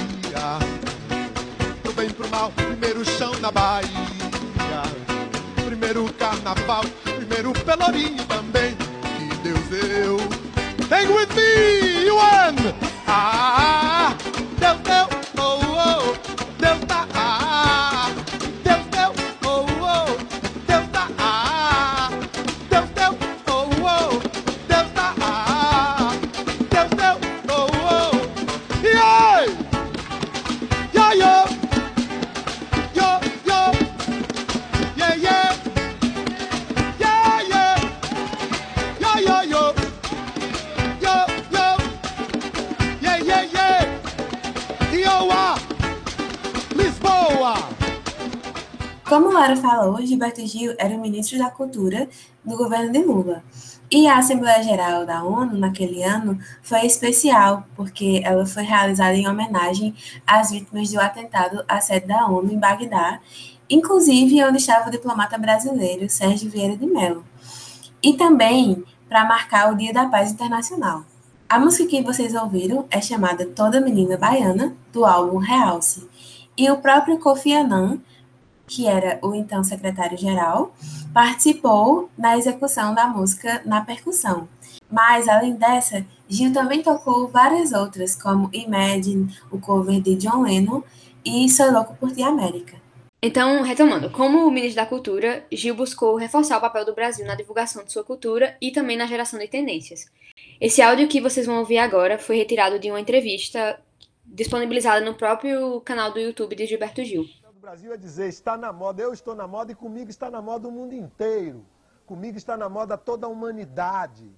Primeiro 7.72 7.76
pelourinho 7.76 8.24
também. 8.26 8.61
Gilberto 50.32 50.46
Gil 50.46 50.74
era 50.78 50.94
o 50.94 51.00
ministro 51.00 51.38
da 51.38 51.50
Cultura 51.50 52.08
do 52.44 52.56
governo 52.56 52.90
de 52.90 52.98
Lula. 52.98 53.44
E 53.90 54.08
a 54.08 54.16
Assembleia 54.16 54.62
Geral 54.62 55.04
da 55.04 55.22
ONU, 55.22 55.58
naquele 55.58 56.02
ano, 56.02 56.38
foi 56.62 56.86
especial, 56.86 57.64
porque 57.76 58.22
ela 58.24 58.46
foi 58.46 58.62
realizada 58.62 59.14
em 59.14 59.28
homenagem 59.28 59.94
às 60.26 60.50
vítimas 60.50 60.90
do 60.90 60.98
atentado 60.98 61.62
à 61.68 61.80
sede 61.80 62.06
da 62.06 62.26
ONU 62.26 62.52
em 62.52 62.58
Bagdá, 62.58 63.20
inclusive 63.68 64.42
onde 64.44 64.58
estava 64.58 64.88
o 64.88 64.90
diplomata 64.90 65.36
brasileiro 65.36 66.08
Sérgio 66.08 66.50
Vieira 66.50 66.76
de 66.76 66.86
Mello. 66.86 67.24
E 68.02 68.14
também 68.14 68.82
para 69.08 69.26
marcar 69.26 69.72
o 69.72 69.76
Dia 69.76 69.92
da 69.92 70.06
Paz 70.06 70.32
Internacional. 70.32 71.04
A 71.48 71.58
música 71.58 71.90
que 71.90 72.02
vocês 72.02 72.34
ouviram 72.34 72.86
é 72.90 73.00
chamada 73.00 73.44
Toda 73.44 73.80
Menina 73.80 74.16
Baiana, 74.16 74.74
do 74.90 75.04
álbum 75.04 75.36
Realce. 75.36 76.08
E 76.56 76.70
o 76.70 76.78
próprio 76.78 77.18
Kofi 77.18 77.52
Annan 77.52 78.00
que 78.74 78.88
era 78.88 79.18
o 79.22 79.34
então 79.34 79.62
secretário-geral, 79.62 80.74
participou 81.12 82.08
na 82.16 82.38
execução 82.38 82.94
da 82.94 83.06
música 83.06 83.60
na 83.66 83.84
percussão. 83.84 84.48
Mas, 84.90 85.28
além 85.28 85.54
dessa, 85.54 86.04
Gil 86.28 86.52
também 86.52 86.82
tocou 86.82 87.28
várias 87.28 87.72
outras, 87.72 88.14
como 88.14 88.48
Imagine, 88.52 89.30
o 89.50 89.60
cover 89.60 90.00
de 90.00 90.16
John 90.16 90.42
Lennon 90.42 90.82
e 91.24 91.48
Sou 91.50 91.70
Louco 91.70 91.94
por 91.96 92.12
Ti 92.12 92.22
América. 92.22 92.80
Então, 93.22 93.62
retomando, 93.62 94.10
como 94.10 94.50
ministro 94.50 94.82
da 94.82 94.86
Cultura, 94.86 95.44
Gil 95.52 95.74
buscou 95.74 96.16
reforçar 96.16 96.58
o 96.58 96.60
papel 96.60 96.84
do 96.84 96.94
Brasil 96.94 97.26
na 97.26 97.34
divulgação 97.34 97.84
de 97.84 97.92
sua 97.92 98.02
cultura 98.02 98.56
e 98.60 98.72
também 98.72 98.96
na 98.96 99.06
geração 99.06 99.38
de 99.38 99.46
tendências. 99.46 100.06
Esse 100.60 100.82
áudio 100.82 101.08
que 101.08 101.20
vocês 101.20 101.46
vão 101.46 101.58
ouvir 101.58 101.78
agora 101.78 102.18
foi 102.18 102.36
retirado 102.36 102.78
de 102.78 102.90
uma 102.90 103.00
entrevista 103.00 103.78
disponibilizada 104.24 105.04
no 105.04 105.14
próprio 105.14 105.80
canal 105.82 106.10
do 106.10 106.18
YouTube 106.18 106.56
de 106.56 106.66
Gilberto 106.66 107.04
Gil. 107.04 107.26
Brasil 107.62 107.94
é 107.94 107.96
dizer, 107.96 108.26
está 108.26 108.56
na 108.58 108.72
moda, 108.72 109.00
eu 109.00 109.12
estou 109.12 109.36
na 109.36 109.46
moda 109.46 109.70
e 109.70 109.74
comigo 109.76 110.10
está 110.10 110.28
na 110.28 110.42
moda 110.42 110.66
o 110.66 110.72
mundo 110.72 110.96
inteiro. 110.96 111.64
Comigo 112.04 112.36
está 112.36 112.56
na 112.56 112.68
moda 112.68 112.98
toda 112.98 113.24
a 113.24 113.30
humanidade. 113.30 114.28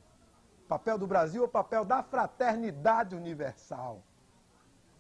O 0.66 0.68
papel 0.68 0.98
do 0.98 1.06
Brasil 1.06 1.40
é 1.40 1.46
o 1.46 1.48
papel 1.48 1.86
da 1.86 2.02
fraternidade 2.02 3.16
universal. 3.16 4.02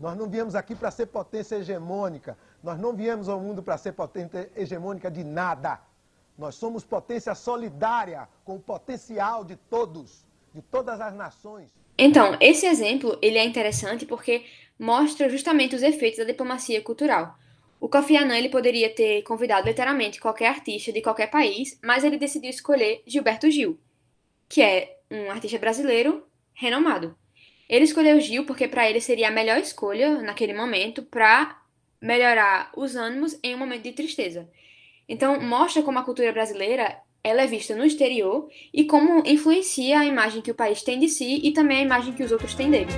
Nós 0.00 0.16
não 0.16 0.26
viemos 0.26 0.54
aqui 0.54 0.74
para 0.74 0.90
ser 0.90 1.04
potência 1.04 1.56
hegemônica. 1.56 2.34
Nós 2.62 2.78
não 2.78 2.96
viemos 2.96 3.28
ao 3.28 3.38
mundo 3.38 3.62
para 3.62 3.76
ser 3.76 3.92
potência 3.92 4.50
hegemônica 4.56 5.10
de 5.10 5.22
nada. 5.22 5.78
Nós 6.38 6.54
somos 6.54 6.82
potência 6.82 7.34
solidária 7.34 8.26
com 8.42 8.56
o 8.56 8.60
potencial 8.60 9.44
de 9.44 9.56
todos, 9.56 10.24
de 10.54 10.62
todas 10.62 10.98
as 10.98 11.14
nações. 11.14 11.70
Então, 11.98 12.38
esse 12.40 12.64
exemplo 12.64 13.18
ele 13.20 13.36
é 13.36 13.44
interessante 13.44 14.06
porque 14.06 14.46
mostra 14.78 15.28
justamente 15.28 15.76
os 15.76 15.82
efeitos 15.82 16.20
da 16.20 16.24
diplomacia 16.24 16.80
cultural. 16.82 17.36
O 17.84 17.88
Kofi 17.90 18.16
Annan 18.16 18.38
ele 18.38 18.48
poderia 18.48 18.88
ter 18.88 19.20
convidado 19.24 19.68
literalmente 19.68 20.18
qualquer 20.18 20.46
artista 20.46 20.90
de 20.90 21.02
qualquer 21.02 21.26
país, 21.26 21.78
mas 21.84 22.02
ele 22.02 22.16
decidiu 22.16 22.48
escolher 22.48 23.02
Gilberto 23.06 23.50
Gil, 23.50 23.78
que 24.48 24.62
é 24.62 24.96
um 25.10 25.30
artista 25.30 25.58
brasileiro 25.58 26.26
renomado. 26.54 27.14
Ele 27.68 27.84
escolheu 27.84 28.18
Gil 28.20 28.46
porque 28.46 28.66
para 28.66 28.88
ele 28.88 29.02
seria 29.02 29.28
a 29.28 29.30
melhor 29.30 29.58
escolha 29.58 30.22
naquele 30.22 30.54
momento 30.54 31.02
para 31.02 31.60
melhorar 32.00 32.72
os 32.74 32.96
ânimos 32.96 33.38
em 33.44 33.54
um 33.54 33.58
momento 33.58 33.82
de 33.82 33.92
tristeza. 33.92 34.48
Então, 35.06 35.38
mostra 35.38 35.82
como 35.82 35.98
a 35.98 36.04
cultura 36.04 36.32
brasileira 36.32 37.02
ela 37.22 37.42
é 37.42 37.46
vista 37.46 37.76
no 37.76 37.84
exterior 37.84 38.48
e 38.72 38.84
como 38.84 39.22
influencia 39.26 40.00
a 40.00 40.06
imagem 40.06 40.40
que 40.40 40.50
o 40.50 40.54
país 40.54 40.82
tem 40.82 40.98
de 40.98 41.10
si 41.10 41.38
e 41.44 41.52
também 41.52 41.80
a 41.80 41.82
imagem 41.82 42.14
que 42.14 42.22
os 42.22 42.32
outros 42.32 42.54
têm 42.54 42.70
dele. 42.70 42.92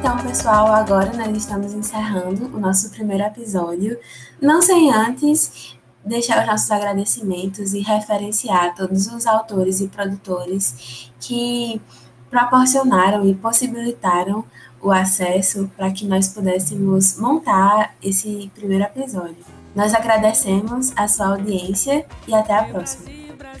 Então, 0.00 0.16
pessoal, 0.16 0.68
agora 0.68 1.12
nós 1.12 1.36
estamos 1.36 1.74
encerrando 1.74 2.46
o 2.56 2.58
nosso 2.58 2.88
primeiro 2.88 3.22
episódio. 3.22 3.98
Não 4.40 4.62
sem 4.62 4.90
antes 4.90 5.76
deixar 6.02 6.40
os 6.40 6.46
nossos 6.46 6.70
agradecimentos 6.70 7.74
e 7.74 7.80
referenciar 7.80 8.74
todos 8.74 9.08
os 9.08 9.26
autores 9.26 9.78
e 9.82 9.88
produtores 9.88 11.12
que 11.20 11.82
proporcionaram 12.30 13.28
e 13.28 13.34
possibilitaram 13.34 14.42
o 14.80 14.90
acesso 14.90 15.70
para 15.76 15.92
que 15.92 16.06
nós 16.06 16.28
pudéssemos 16.28 17.18
montar 17.18 17.94
esse 18.02 18.50
primeiro 18.54 18.84
episódio. 18.84 19.44
Nós 19.76 19.92
agradecemos 19.92 20.94
a 20.96 21.06
sua 21.08 21.26
audiência 21.26 22.06
e 22.26 22.32
até 22.32 22.54
a 22.54 22.64
próxima. 22.64 23.04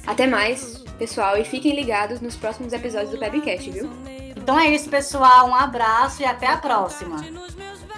Até 0.06 0.26
mais, 0.26 0.78
pessoal, 0.98 1.36
e 1.36 1.44
fiquem 1.44 1.74
ligados 1.74 2.18
nos 2.18 2.34
próximos 2.34 2.72
episódios 2.72 3.10
do 3.10 3.18
Pebcast, 3.18 3.70
viu? 3.70 4.19
Então 4.42 4.58
é 4.58 4.70
isso, 4.70 4.88
pessoal. 4.88 5.48
Um 5.48 5.54
abraço 5.54 6.22
e 6.22 6.24
até 6.24 6.46
a 6.46 6.56
próxima. 6.56 7.24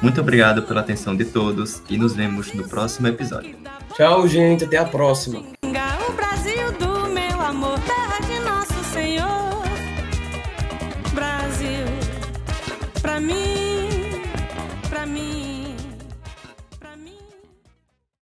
Muito 0.03 0.20
obrigado 0.20 0.62
pela 0.62 0.80
atenção 0.80 1.16
de 1.16 1.24
todos 1.24 1.82
e 1.88 1.97
nos 1.97 2.14
vemos 2.14 2.53
no 2.53 2.68
próximo 2.68 3.07
episódio. 3.07 3.57
Tchau, 3.95 4.26
gente. 4.26 4.64
Até 4.64 4.76
a 4.78 4.84
próxima. 4.84 5.61